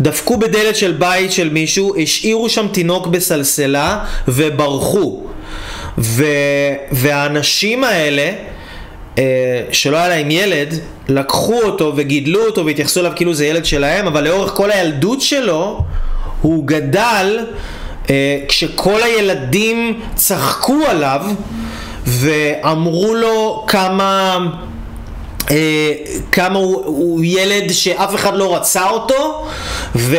[0.00, 5.22] דפקו בדלת של בית של מישהו, השאירו שם תינוק בסלסלה וברחו.
[5.98, 6.24] ו...
[6.92, 8.32] והאנשים האלה,
[9.18, 9.24] אה,
[9.72, 10.74] שלא היה להם ילד,
[11.08, 15.84] לקחו אותו וגידלו אותו והתייחסו אליו כאילו זה ילד שלהם, אבל לאורך כל הילדות שלו
[16.42, 17.46] הוא גדל
[18.10, 21.20] אה, כשכל הילדים צחקו עליו
[22.06, 24.38] ואמרו לו כמה...
[25.50, 25.92] אה,
[26.32, 29.46] כמה הוא, הוא ילד שאף אחד לא רצה אותו
[29.94, 30.16] ו,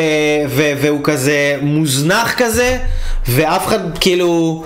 [0.49, 2.77] ו, והוא כזה מוזנח כזה
[3.27, 4.63] ואף אחד כאילו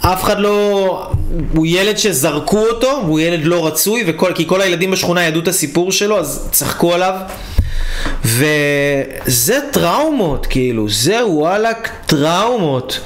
[0.00, 1.10] אף אחד לא...
[1.54, 5.48] הוא ילד שזרקו אותו, הוא ילד לא רצוי, וכל, כי כל הילדים בשכונה ידעו את
[5.48, 7.14] הסיפור שלו, אז צחקו עליו.
[8.24, 13.00] וזה טראומות, כאילו, זה וואלאק טראומות.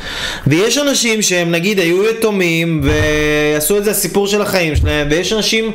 [0.46, 5.72] ויש אנשים שהם נגיד היו יתומים ועשו את זה הסיפור של החיים שלהם, ויש אנשים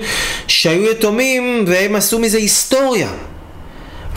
[0.47, 3.09] שהיו יתומים והם עשו מזה היסטוריה.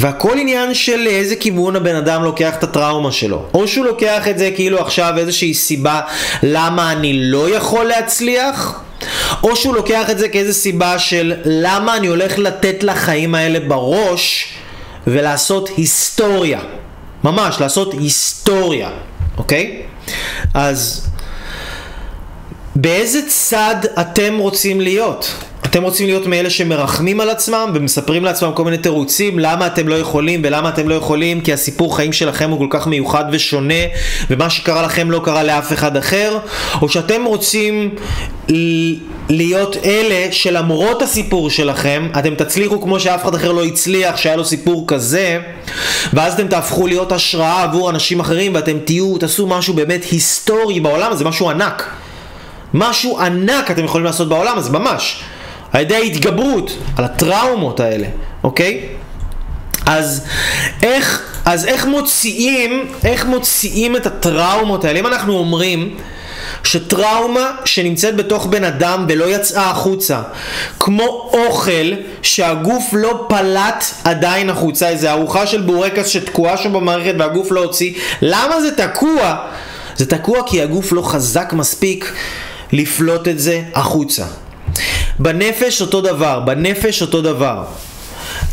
[0.01, 3.43] והכל עניין של איזה כיוון הבן אדם לוקח את הטראומה שלו.
[3.55, 6.01] או שהוא לוקח את זה כאילו עכשיו איזושהי סיבה
[6.43, 8.81] למה אני לא יכול להצליח,
[9.43, 14.55] או שהוא לוקח את זה כאיזה סיבה של למה אני הולך לתת לחיים האלה בראש
[15.07, 16.61] ולעשות היסטוריה.
[17.25, 18.91] ממש, לעשות היסטוריה,
[19.39, 19.83] אוקיי?
[20.55, 21.07] אז
[22.77, 25.35] באיזה צד אתם רוצים להיות?
[25.75, 29.95] אתם רוצים להיות מאלה שמרחמים על עצמם ומספרים לעצמם כל מיני תירוצים למה אתם לא
[29.95, 33.75] יכולים ולמה אתם לא יכולים כי הסיפור חיים שלכם הוא כל כך מיוחד ושונה
[34.31, 36.39] ומה שקרה לכם לא קרה לאף אחד אחר
[36.83, 37.95] או שאתם רוצים
[39.29, 44.45] להיות אלה שלמרות הסיפור שלכם אתם תצליחו כמו שאף אחד אחר לא הצליח שהיה לו
[44.45, 45.39] סיפור כזה
[46.13, 51.13] ואז אתם תהפכו להיות השראה עבור אנשים אחרים ואתם תהיו, תעשו משהו באמת היסטורי בעולם
[51.13, 51.91] הזה, משהו ענק.
[52.75, 55.25] משהו ענק אתם יכולים לעשות בעולם הזה, ממש
[55.75, 58.07] על ידי ההתגברות על הטראומות האלה,
[58.45, 58.81] אוקיי?
[59.87, 60.25] אז
[60.83, 65.01] איך, אז איך מוציאים, איך מוציאים את הטראומות האלה?
[65.01, 65.97] אם אנחנו אומרים
[66.63, 70.23] שטראומה שנמצאת בתוך בן אדם ולא יצאה החוצה,
[70.81, 77.53] כמו אוכל שהגוף לא פלט עדיין החוצה, איזה ארוחה של בורקס שתקועה שם במערכת והגוף
[77.53, 79.37] לא הוציא, למה זה תקוע?
[79.97, 82.13] זה תקוע כי הגוף לא חזק מספיק
[82.73, 84.25] לפלוט את זה החוצה.
[85.19, 87.65] בנפש אותו דבר, בנפש אותו דבר.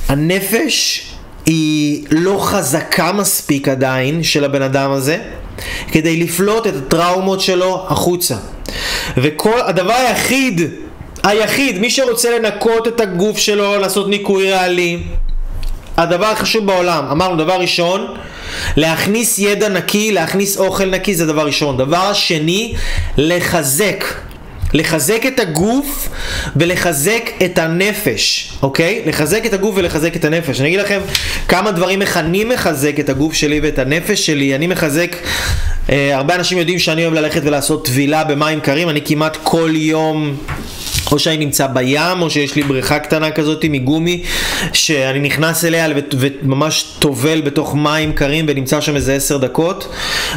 [0.08, 1.04] הנפש
[1.46, 5.18] היא לא חזקה מספיק עדיין של הבן אדם הזה
[5.92, 8.36] כדי לפלוט את הטראומות שלו החוצה.
[9.18, 10.62] וכל הדבר היחיד,
[11.24, 15.04] היחיד, מי שרוצה לנקות את הגוף שלו, לעשות ניקוי רעלי,
[15.98, 18.08] הדבר החשוב בעולם, אמרנו דבר ראשון,
[18.78, 21.78] להכניס ידע נקי, להכניס אוכל נקי זה דבר ראשון.
[21.78, 22.74] דבר שני,
[23.18, 24.06] לחזק.
[24.74, 26.10] לחזק את הגוף
[26.56, 29.02] ולחזק את הנפש, אוקיי?
[29.06, 30.60] לחזק את הגוף ולחזק את הנפש.
[30.60, 31.00] אני אגיד לכם
[31.48, 34.56] כמה דברים איך אני מחזק את הגוף שלי ואת הנפש שלי.
[34.56, 35.16] אני מחזק,
[35.90, 40.36] אה, הרבה אנשים יודעים שאני אוהב ללכת ולעשות טבילה במים קרים, אני כמעט כל יום...
[41.12, 44.24] או שאני נמצא בים, או שיש לי בריכה קטנה כזאת מגומי,
[44.74, 49.88] שאני נכנס אליה וממש טובל בתוך מים קרים ונמצא שם איזה עשר דקות.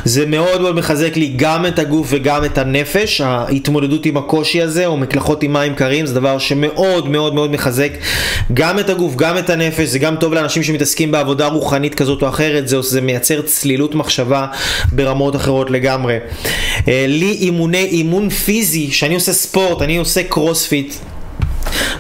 [0.05, 3.21] זה מאוד מאוד מחזק לי גם את הגוף וגם את הנפש.
[3.21, 7.91] ההתמודדות עם הקושי הזה, או מקלחות עם מים קרים, זה דבר שמאוד מאוד מאוד מחזק
[8.55, 9.89] גם את הגוף, גם את הנפש.
[9.89, 14.47] זה גם טוב לאנשים שמתעסקים בעבודה רוחנית כזאת או אחרת, זה, זה מייצר צלילות מחשבה
[14.93, 16.19] ברמות אחרות לגמרי.
[16.89, 20.95] אה, לי אימוני, אימון פיזי, שאני עושה ספורט, אני עושה קרוספיט.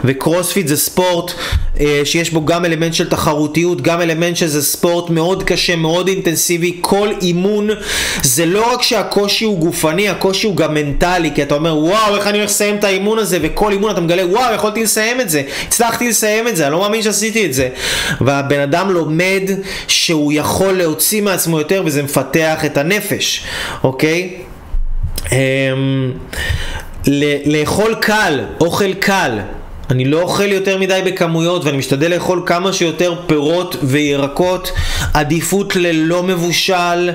[0.05, 1.33] וקרוספיט זה ספורט
[1.81, 6.79] אה, שיש בו גם אלמנט של תחרותיות, גם אלמנט שזה ספורט מאוד קשה, מאוד אינטנסיבי.
[6.81, 7.71] כל אימון
[8.23, 12.27] זה לא רק שהקושי הוא גופני, הקושי הוא גם מנטלי, כי אתה אומר וואו איך
[12.27, 15.43] אני הולך לסיים את האימון הזה, וכל אימון אתה מגלה וואו יכולתי לסיים את זה,
[15.67, 17.69] הצלחתי לסיים את זה, אני לא מאמין שעשיתי את זה.
[18.21, 19.43] והבן אדם לומד
[19.89, 23.45] שהוא יכול להוציא מעצמו יותר וזה מפתח את הנפש,
[23.85, 24.31] אוקיי?
[25.33, 26.13] אמ,
[27.47, 29.39] לאכול קל, אוכל קל.
[29.91, 34.73] אני לא אוכל יותר מדי בכמויות ואני משתדל לאכול כמה שיותר פירות וירקות,
[35.15, 37.11] עדיפות ללא מבושל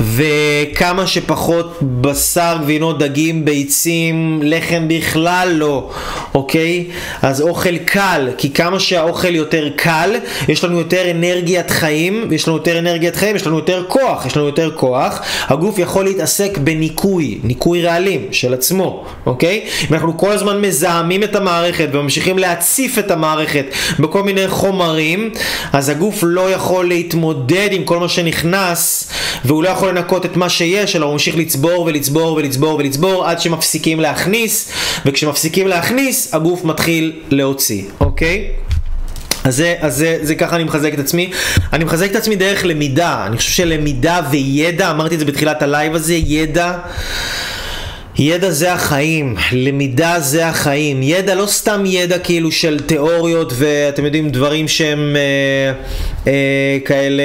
[0.00, 5.90] וכמה שפחות בשר, גבינות, דגים, ביצים, לחם בכלל לא,
[6.34, 6.86] אוקיי?
[7.22, 10.10] אז אוכל קל, כי כמה שהאוכל יותר קל,
[10.48, 14.36] יש לנו יותר אנרגיית חיים, יש לנו יותר אנרגיית חיים, יש לנו יותר כוח, יש
[14.36, 19.64] לנו יותר כוח, הגוף יכול להתעסק בניקוי, ניקוי רעלים של עצמו, אוקיי?
[19.90, 21.88] אם אנחנו כל הזמן מזהמים את המערכת
[22.20, 23.66] ממשיכים להציף את המערכת
[23.98, 25.30] בכל מיני חומרים,
[25.72, 29.10] אז הגוף לא יכול להתמודד עם כל מה שנכנס,
[29.44, 33.40] והוא לא יכול לנקות את מה שיש, אלא הוא ממשיך לצבור ולצבור ולצבור ולצבור עד
[33.40, 34.72] שמפסיקים להכניס,
[35.06, 38.44] וכשמפסיקים להכניס, הגוף מתחיל להוציא, אוקיי?
[39.44, 41.30] אז, זה, אז זה, זה ככה אני מחזק את עצמי.
[41.72, 43.26] אני מחזק את עצמי דרך למידה.
[43.26, 46.72] אני חושב שלמידה וידע, אמרתי את זה בתחילת הלייב הזה, ידע
[48.22, 51.02] ידע זה החיים, למידה זה החיים.
[51.02, 55.72] ידע לא סתם ידע כאילו של תיאוריות ואתם יודעים דברים שהם אה,
[56.26, 57.22] אה, כאלה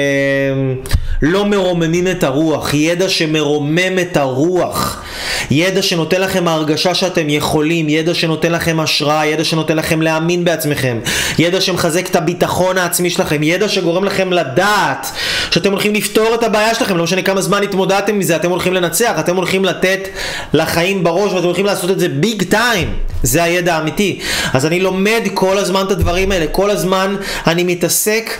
[1.22, 2.74] לא מרוממים את הרוח.
[2.74, 5.02] ידע שמרומם את הרוח.
[5.50, 10.98] ידע שנותן לכם ההרגשה שאתם יכולים, ידע שנותן לכם השראה, ידע שנותן לכם להאמין בעצמכם,
[11.38, 15.06] ידע שמחזק את הביטחון העצמי שלכם, ידע שגורם לכם לדעת
[15.50, 19.12] שאתם הולכים לפתור את הבעיה שלכם, לא משנה כמה זמן התמודדתם מזה, אתם הולכים לנצח,
[19.20, 20.08] אתם הולכים לתת
[20.52, 22.92] לחיים בראש ואתם הולכים לעשות את זה ביג טיים.
[23.22, 24.18] זה הידע האמיתי.
[24.52, 28.30] אז אני לומד כל הזמן את הדברים האלה, כל הזמן אני מתעסק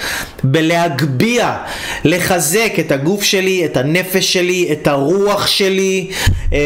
[0.44, 1.56] בלהגביה,
[2.04, 6.10] לחזק את הגוף שלי, את הנפש שלי, את הרוח שלי,
[6.52, 6.58] אה,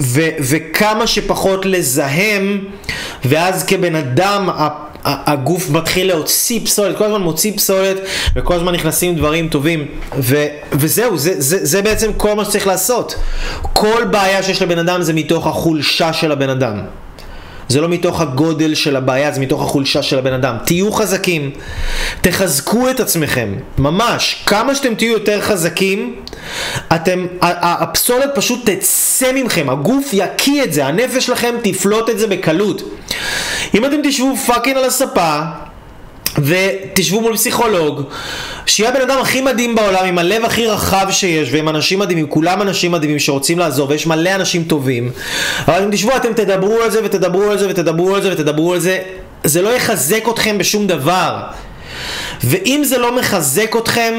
[0.00, 2.64] ו- וכמה שפחות לזהם,
[3.24, 4.48] ואז כבן אדם
[5.04, 7.96] הגוף מתחיל להוציא פסולת, כל הזמן מוציא פסולת
[8.36, 9.86] וכל הזמן נכנסים דברים טובים
[10.18, 13.14] ו- וזהו, זה, זה, זה בעצם כל מה שצריך לעשות.
[13.62, 16.80] כל בעיה שיש לבן אדם זה מתוך החולשה של הבן אדם.
[17.70, 20.56] זה לא מתוך הגודל של הבעיה, זה מתוך החולשה של הבן אדם.
[20.64, 21.50] תהיו חזקים,
[22.20, 24.42] תחזקו את עצמכם, ממש.
[24.46, 26.16] כמה שאתם תהיו יותר חזקים,
[26.94, 32.82] אתם, הפסולת פשוט תצא מכם, הגוף יקיא את זה, הנפש שלכם תפלוט את זה בקלות.
[33.74, 35.40] אם אתם תשבו fucking על הספה,
[36.38, 38.02] ותשבו מול פסיכולוג,
[38.66, 42.62] שיהיה הבן אדם הכי מדהים בעולם, עם הלב הכי רחב שיש, ועם אנשים מדהימים, כולם
[42.62, 45.10] אנשים מדהימים שרוצים לעזור, ויש מלא אנשים טובים,
[45.68, 48.80] אבל אם תשבו אתם תדברו על זה ותדברו על זה ותדברו על זה ותדברו על
[48.80, 48.98] זה,
[49.44, 51.36] זה לא יחזק אתכם בשום דבר.
[52.44, 54.14] ואם זה לא מחזק אתכם,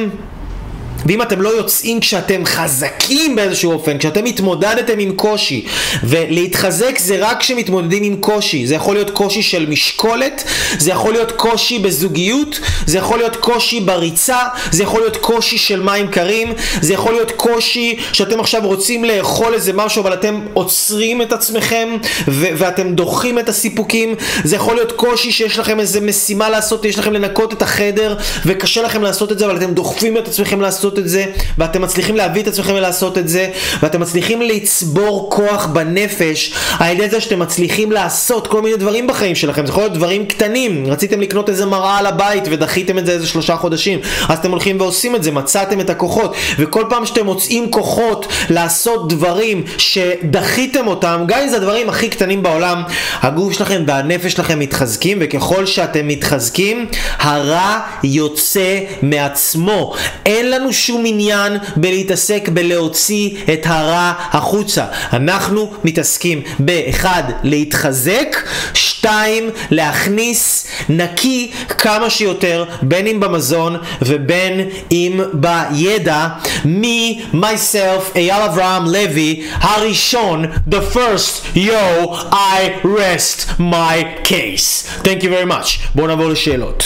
[1.05, 5.65] ואם אתם לא יוצאים כשאתם חזקים באיזשהו אופן, כשאתם התמודדתם עם קושי,
[6.03, 8.67] ולהתחזק זה רק כשמתמודדים עם קושי.
[8.67, 10.43] זה יכול להיות קושי של משקולת,
[10.77, 14.37] זה יכול להיות קושי בזוגיות, זה יכול להיות קושי בריצה,
[14.71, 19.53] זה יכול להיות קושי של מים קרים, זה יכול להיות קושי שאתם עכשיו רוצים לאכול
[19.53, 21.97] איזה משהו, אבל אתם עוצרים את עצמכם,
[22.27, 26.99] ו- ואתם דוחים את הסיפוקים, זה יכול להיות קושי שיש לכם איזה משימה לעשות, יש
[26.99, 30.90] לכם לנקות את החדר, וקשה לכם לעשות את זה, אבל אתם דוחפים את עצמכם לעשות
[30.91, 31.25] לעשות את זה,
[31.57, 33.49] ואתם מצליחים להביא את עצמכם לעשות את זה,
[33.83, 39.35] ואתם מצליחים לצבור כוח בנפש על ידי זה שאתם מצליחים לעשות כל מיני דברים בחיים
[39.35, 39.65] שלכם.
[39.65, 43.27] זה יכול להיות דברים קטנים, רציתם לקנות איזה מראה על הבית ודחיתם את זה איזה
[43.27, 47.71] שלושה חודשים, אז אתם הולכים ועושים את זה, מצאתם את הכוחות, וכל פעם שאתם מוצאים
[47.71, 52.83] כוחות לעשות דברים שדחיתם אותם, גם אם זה הדברים הכי קטנים בעולם,
[53.21, 56.85] הגוף שלכם והנפש שלכם מתחזקים, וככל שאתם מתחזקים,
[57.19, 59.93] הרע יוצא מעצמו.
[60.25, 64.85] אין לנו שום עניין בלהתעסק בלהוציא את הרע החוצה.
[65.13, 68.37] אנחנו מתעסקים באחד, להתחזק,
[68.73, 76.27] שתיים, להכניס נקי כמה שיותר, בין אם במזון ובין אם בידע.
[76.65, 84.87] מי, myself, אייל אברהם לוי, הראשון, the first, yo, I rest my case.
[85.03, 85.79] Thank you very much.
[85.95, 86.83] בואו נעבור לשאלות.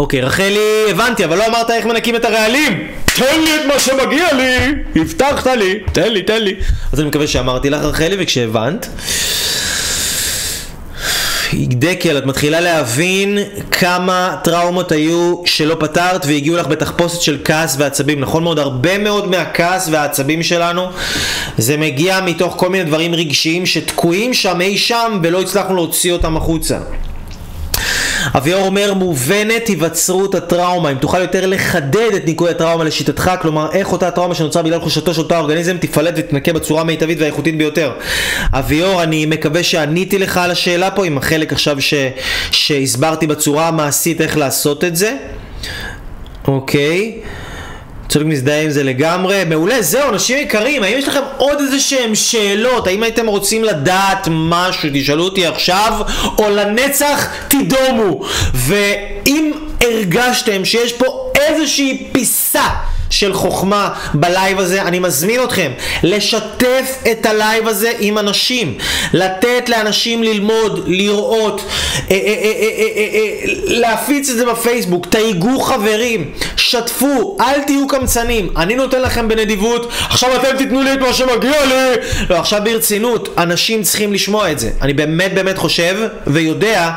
[0.00, 2.88] אוקיי, רחלי, הבנתי, אבל לא אמרת איך מנקים את הרעלים!
[3.04, 4.56] תן לי את מה שמגיע לי!
[4.96, 5.78] הבטחת לי!
[5.92, 6.54] תן לי, תן לי!
[6.92, 8.88] אז אני מקווה שאמרתי לך, רחלי, וכשהבנת...
[11.54, 13.38] דקל, את מתחילה להבין
[13.70, 18.20] כמה טראומות היו שלא פתרת והגיעו לך בתחפושת של כעס ועצבים.
[18.20, 20.86] נכון מאוד, הרבה מאוד מהכעס והעצבים שלנו
[21.58, 26.36] זה מגיע מתוך כל מיני דברים רגשיים שתקועים שם אי שם ולא הצלחנו להוציא אותם
[26.36, 26.78] החוצה.
[28.36, 30.90] אביאור אומר מובנת היווצרות הטראומה.
[30.90, 35.14] אם תוכל יותר לחדד את ניקוי הטראומה לשיטתך כלומר איך אותה טראומה שנוצרה בגלל חושתו
[35.14, 37.92] של אותו האורגניזם תפלט ותתנקה בצורה המיטבית והאיכותית ביותר.
[38.52, 41.94] אביאור אני מקווה שעניתי לך על השאלה פה עם החלק עכשיו ש...
[42.50, 45.16] שהסברתי בצורה המעשית איך לעשות את זה.
[46.48, 47.20] אוקיי
[48.10, 52.14] צודק מזדהה עם זה לגמרי, מעולה, זהו, אנשים יקרים, האם יש לכם עוד איזה שהם
[52.14, 52.86] שאלות?
[52.86, 54.88] האם הייתם רוצים לדעת משהו?
[54.94, 55.92] תשאלו אותי עכשיו,
[56.38, 58.20] או לנצח תדומו.
[58.54, 62.64] ואם הרגשתם שיש פה איזושהי פיסה
[63.10, 68.74] של חוכמה בלייב הזה, אני מזמין אתכם לשתף את הלייב הזה עם אנשים,
[69.12, 71.60] לתת לאנשים ללמוד, לראות,
[72.10, 79.02] אה, אה, אה, להפיץ את זה בפייסבוק, תייגו חברים, שתפו, אל תהיו קמצנים, אני נותן
[79.02, 84.12] לכם בנדיבות, עכשיו אתם תיתנו לי את מה שמגיע לי, לא, עכשיו ברצינות, אנשים צריכים
[84.12, 85.96] לשמוע את זה, אני באמת באמת חושב
[86.26, 86.90] ויודע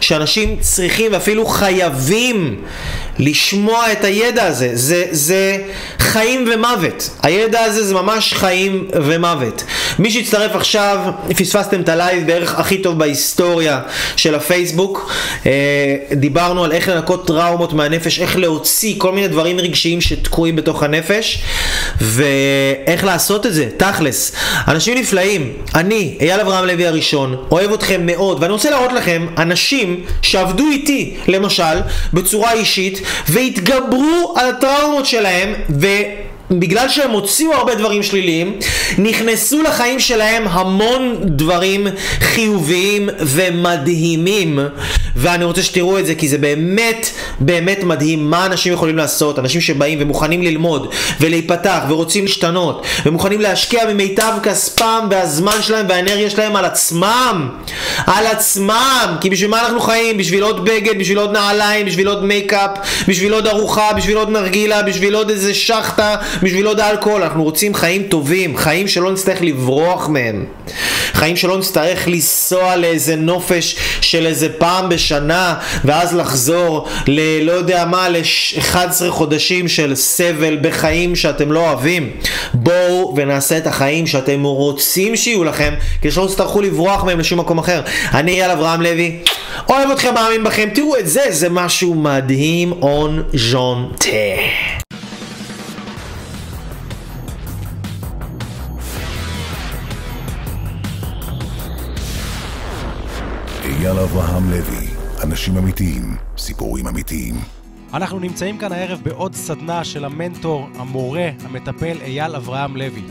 [0.00, 2.60] שאנשים צריכים ואפילו חייבים
[3.18, 5.58] לשמוע את הידע הזה, זה, זה
[5.98, 7.10] חיים ומוות.
[7.22, 9.64] הידע הזה זה ממש חיים ומוות.
[9.98, 10.98] מי שהצטרף עכשיו,
[11.36, 13.80] פספסתם את הלייב בערך הכי טוב בהיסטוריה
[14.16, 15.12] של הפייסבוק.
[15.46, 20.82] אה, דיברנו על איך לנקות טראומות מהנפש, איך להוציא כל מיני דברים רגשיים שתקועים בתוך
[20.82, 21.38] הנפש,
[22.00, 24.32] ואיך לעשות את זה, תכלס.
[24.68, 30.04] אנשים נפלאים, אני, אייל אברהם לוי הראשון, אוהב אתכם מאוד, ואני רוצה להראות לכם אנשים
[30.22, 31.80] שעבדו איתי, למשל,
[32.12, 35.86] בצורה אישית, והתגברו על הטראומות שלהם, ו...
[36.50, 38.58] בגלל שהם הוציאו הרבה דברים שליליים,
[38.98, 41.86] נכנסו לחיים שלהם המון דברים
[42.20, 44.58] חיוביים ומדהימים.
[45.16, 49.38] ואני רוצה שתראו את זה כי זה באמת באמת מדהים מה אנשים יכולים לעשות.
[49.38, 56.56] אנשים שבאים ומוכנים ללמוד ולהיפתח ורוצים להשתנות ומוכנים להשקיע ממיטב כספם והזמן שלהם והאנרגיה שלהם
[56.56, 57.48] על עצמם.
[58.06, 59.16] על עצמם.
[59.20, 60.16] כי בשביל מה אנחנו חיים?
[60.16, 62.70] בשביל עוד בגד, בשביל עוד נעליים, בשביל עוד מייקאפ,
[63.08, 66.16] בשביל עוד ארוחה, בשביל עוד נרגילה, בשביל עוד איזה שחטה.
[66.42, 70.44] בשביל עוד אלכוהול, אנחנו רוצים חיים טובים, חיים שלא נצטרך לברוח מהם,
[71.12, 78.08] חיים שלא נצטרך לנסוע לאיזה נופש של איזה פעם בשנה, ואז לחזור ללא יודע מה,
[78.08, 78.76] ל-11
[79.08, 82.10] חודשים של סבל בחיים שאתם לא אוהבים.
[82.54, 87.58] בואו ונעשה את החיים שאתם רוצים שיהיו לכם, כדי שלא תצטרכו לברוח מהם לשום מקום
[87.58, 87.80] אחר.
[88.14, 89.18] אני אייל אברהם לוי,
[89.68, 94.75] אוהב אתכם, מאמין בכם, תראו את זה, זה משהו מדהים, און ז'ון תה.
[104.16, 104.86] אברהם לוי,
[105.24, 107.34] אנשים אמיתיים, סיפורים אמיתיים.
[107.94, 113.02] אנחנו נמצאים כאן הערב בעוד סדנה של המנטור, המורה, המטפל אייל אברהם לוי.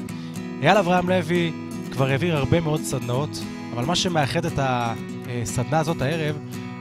[0.61, 1.51] אייל אברהם לוי
[1.91, 3.29] כבר העביר הרבה מאוד סדנאות,
[3.73, 6.35] אבל מה שמאחד את הסדנה הזאת הערב,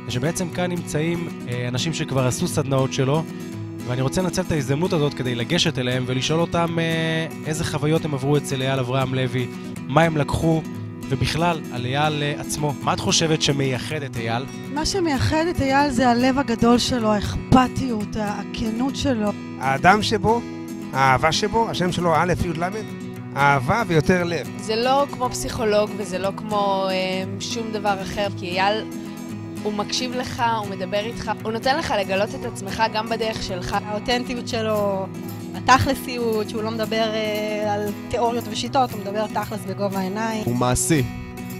[0.06, 3.22] זה שבעצם כאן נמצאים אה, אנשים שכבר עשו סדנאות שלו,
[3.86, 8.14] ואני רוצה לנצל את ההזדמנות הזאת כדי לגשת אליהם ולשאול אותם אה, איזה חוויות הם
[8.14, 9.46] עברו אצל אייל אברהם לוי,
[9.88, 10.62] מה הם לקחו,
[11.14, 12.74] ובכלל, על אייל אה, עצמו.
[12.82, 14.44] מה את חושבת שמייחד את אייל?
[14.74, 19.30] מה שמייחד את אייל זה הלב הגדול שלו, האכפתיות, הכנות שלו.
[19.60, 20.40] האדם שבו,
[20.92, 22.64] האהבה שבו, השם שלו א' י' ל',
[23.36, 24.50] אהבה ויותר לב.
[24.60, 28.84] זה לא כמו פסיכולוג וזה לא כמו אה, שום דבר אחר, כי אייל...
[29.62, 33.76] הוא מקשיב לך, הוא מדבר איתך, הוא נותן לך לגלות את עצמך גם בדרך שלך.
[33.84, 35.06] האותנטיות שלו
[35.54, 40.44] התכלסיות, שהוא לא מדבר אה, על תיאוריות ושיטות, הוא מדבר תכלס בגובה העיניים.
[40.44, 41.02] הוא מעשי.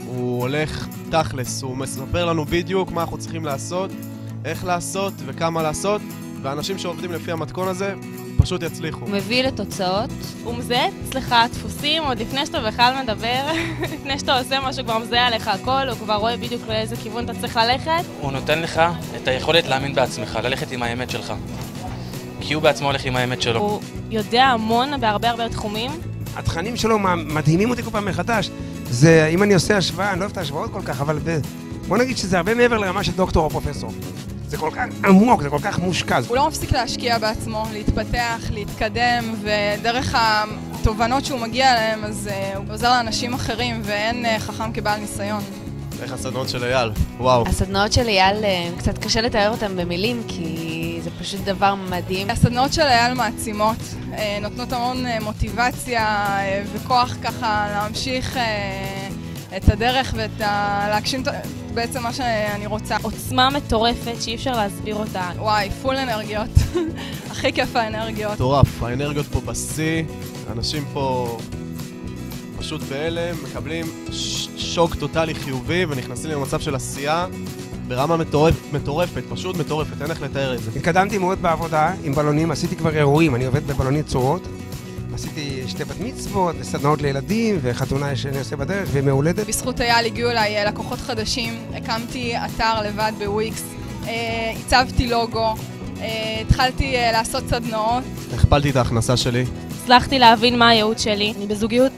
[0.06, 3.90] הוא הולך תכלס, הוא מספר לנו בדיוק מה אנחנו צריכים לעשות,
[4.44, 6.00] איך לעשות וכמה לעשות,
[6.42, 7.94] ואנשים שעובדים לפי המתכון הזה
[8.38, 9.00] פשוט יצליחו.
[9.00, 10.10] הוא מביא לתוצאות.
[10.44, 13.42] הוא מזהה אצלך דפוסים עוד לפני שאתה בכלל מדבר,
[13.94, 17.40] לפני שאתה עושה משהו, כבר מזהה עליך הכל, הוא כבר רואה בדיוק לאיזה כיוון אתה
[17.40, 18.04] צריך ללכת.
[18.20, 18.82] הוא נותן לך
[19.16, 21.32] את היכולת להאמין בעצמך, ללכת עם האמת שלך.
[22.46, 23.60] כי הוא בעצמו הולך עם האמת שלו.
[23.60, 23.80] הוא
[24.10, 25.90] יודע המון בהרבה הרבה תחומים.
[26.36, 28.50] התכנים שלו מדהימים אותי כל פעם מחדש.
[28.90, 31.18] זה, אם אני עושה השוואה, אני לא אוהב את ההשוואות כל כך, אבל
[31.88, 33.92] בוא נגיד שזה הרבה מעבר לרמה של דוקטור או פרופסור.
[34.48, 36.20] זה כל כך עמוק, זה כל כך מושקע.
[36.28, 42.64] הוא לא מפסיק להשקיע בעצמו, להתפתח, להתקדם, ודרך התובנות שהוא מגיע אליהן, אז uh, הוא
[42.70, 45.42] עוזר לאנשים אחרים, ואין uh, חכם כבעל ניסיון.
[46.02, 46.90] איך הסדנאות של אייל?
[47.18, 47.44] וואו.
[47.46, 48.36] הסדנאות של אייל,
[48.78, 52.30] קצת קשה לתאר אותן במילים, כי זה פשוט דבר מדהים.
[52.30, 53.76] הסדנאות של אייל מעצימות,
[54.12, 56.02] אה, נותנות המון אה, מוטיבציה
[56.38, 58.38] אה, וכוח ככה להמשיך
[59.56, 60.86] את הדרך ואת ה...
[60.88, 61.32] להגשים את ה-
[61.74, 62.96] בעצם מה שאני רוצה.
[63.02, 65.30] עוצמה מטורפת שאי אפשר להסביר אותה.
[65.38, 66.48] וואי, פול אנרגיות.
[67.30, 68.32] הכי כיף האנרגיות.
[68.32, 70.02] מטורף, האנרגיות פה בשיא,
[70.52, 71.36] אנשים פה
[72.58, 77.26] פשוט בהלם, מקבלים ש- שוק טוטאלי חיובי ונכנסים למצב של עשייה
[77.88, 80.70] ברמה מטורפ, מטורפת, פשוט מטורפת, אין איך לתאר את זה.
[80.76, 84.48] התקדמתי מאוד בעבודה עם בלונים, עשיתי כבר אירועים, אני עובד בבלונית צורות.
[85.14, 89.46] עשיתי שתי בת מצוות, וסדנאות לילדים, וחתונה שאני עושה בדרך, וימי הולדת.
[89.46, 93.64] בזכות אייל הגיעו אליי אה, לקוחות חדשים, הקמתי אתר לבד בוויקס,
[94.06, 95.54] אה, הצבתי לוגו,
[96.00, 98.04] אה, התחלתי לעשות סדנאות.
[98.34, 99.44] הכפלתי את ההכנסה שלי.
[99.82, 101.34] הצלחתי להבין מה הייעוד שלי.
[101.36, 101.92] אני בזוגיות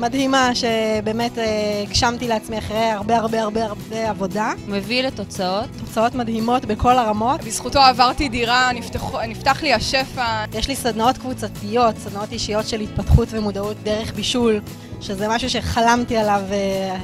[0.00, 1.44] מדהימה שבאמת אה,
[1.82, 4.52] הגשמתי לעצמי אחרי הרבה הרבה הרבה הרבה עבודה.
[4.68, 5.68] מביא לתוצאות.
[5.80, 7.44] תוצאות מדהימות בכל הרמות.
[7.44, 10.44] בזכותו עברתי דירה, נפתח, נפתח לי השפע.
[10.52, 14.60] יש לי סדנאות קבוצתיות, סדנאות אישיות של התפתחות ומודעות דרך בישול,
[15.00, 16.96] שזה משהו שחלמתי עליו, אה,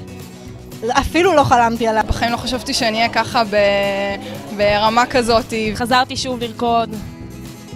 [1.00, 2.04] אפילו לא חלמתי עליו.
[2.08, 3.56] בחיים לא חשבתי שאני אהיה ככה ב,
[4.56, 5.52] ברמה כזאת.
[5.74, 7.15] חזרתי שוב לרקוד.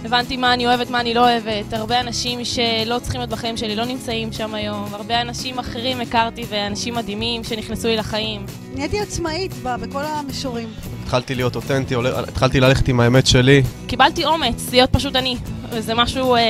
[0.05, 1.73] הבנתי מה אני אוהבת, מה אני לא אוהבת.
[1.73, 4.85] הרבה אנשים שלא צריכים להיות בחיים שלי לא נמצאים שם היום.
[4.93, 8.45] הרבה אנשים אחרים הכרתי ואנשים מדהימים שנכנסו לי לחיים.
[8.75, 10.67] נהייתי עצמאית ב- בכל המישורים.
[11.03, 11.95] התחלתי להיות אותנטי,
[12.27, 13.63] התחלתי ללכת עם האמת שלי.
[13.87, 15.37] קיבלתי אומץ להיות פשוט אני,
[15.69, 16.41] וזה משהו אה,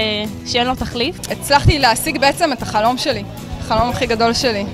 [0.45, 1.15] שאין לו תחליף.
[1.31, 3.23] הצלחתי להשיג בעצם את החלום שלי,
[3.59, 4.65] החלום הכי גדול שלי.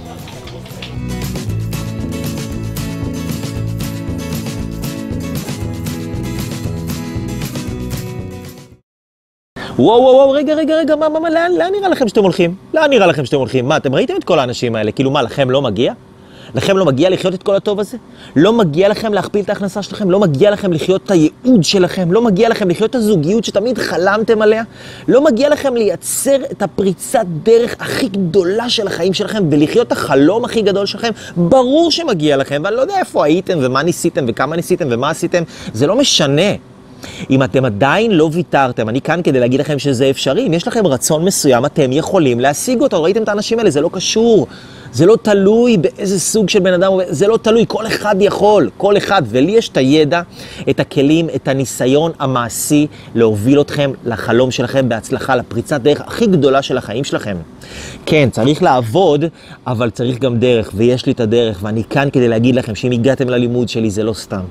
[9.79, 12.55] וואו וואו וואו, רגע רגע רגע, מה, מה, מה, לאן, לאן נראה לכם שאתם הולכים?
[12.73, 13.67] לאן נראה לכם שאתם הולכים?
[13.67, 14.91] מה, אתם ראיתם את כל האנשים האלה?
[14.91, 15.93] כאילו מה, לכם לא מגיע?
[16.55, 17.97] לכם לא מגיע לחיות את כל הטוב הזה?
[18.35, 20.11] לא מגיע לכם להכפיל את ההכנסה שלכם?
[20.11, 22.11] לא מגיע לכם לחיות את הייעוד שלכם?
[22.11, 24.63] לא מגיע לכם לחיות את הזוגיות שתמיד חלמתם עליה?
[25.07, 30.45] לא מגיע לכם לייצר את הפריצת דרך הכי גדולה של החיים שלכם ולחיות את החלום
[30.45, 31.09] הכי גדול שלכם?
[31.35, 35.87] ברור שמגיע לכם, ואני לא יודע איפה הייתם ומה ניסיתם וכמה ניסיתם ומה עשיתם, זה
[35.87, 36.51] לא משנה.
[37.29, 40.47] אם אתם עדיין לא ויתרתם, אני כאן כדי להגיד לכם שזה אפשרי.
[40.47, 43.03] אם יש לכם רצון מסוים, אתם יכולים להשיג אותו.
[43.03, 43.69] ראיתם את האנשים האלה?
[43.69, 44.47] זה לא קשור.
[44.91, 48.97] זה לא תלוי באיזה סוג של בן אדם, זה לא תלוי, כל אחד יכול, כל
[48.97, 49.21] אחד.
[49.25, 50.21] ולי יש את הידע,
[50.69, 56.77] את הכלים, את הניסיון המעשי להוביל אתכם לחלום שלכם בהצלחה, לפריצת דרך הכי גדולה של
[56.77, 57.37] החיים שלכם.
[58.05, 59.25] כן, צריך לעבוד,
[59.67, 63.29] אבל צריך גם דרך, ויש לי את הדרך, ואני כאן כדי להגיד לכם שאם הגעתם
[63.29, 64.41] ללימוד שלי זה לא סתם.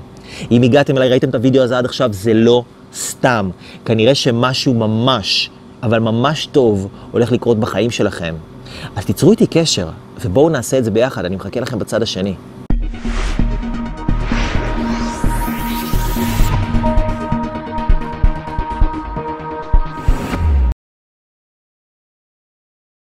[0.51, 2.63] אם הגעתם אליי, ראיתם את הוידאו הזה עד עכשיו, זה לא
[2.93, 3.49] סתם.
[3.85, 5.49] כנראה שמשהו ממש,
[5.83, 8.35] אבל ממש טוב, הולך לקרות בחיים שלכם.
[8.95, 9.89] אז תיצרו איתי קשר,
[10.21, 12.33] ובואו נעשה את זה ביחד, אני מחכה לכם בצד השני.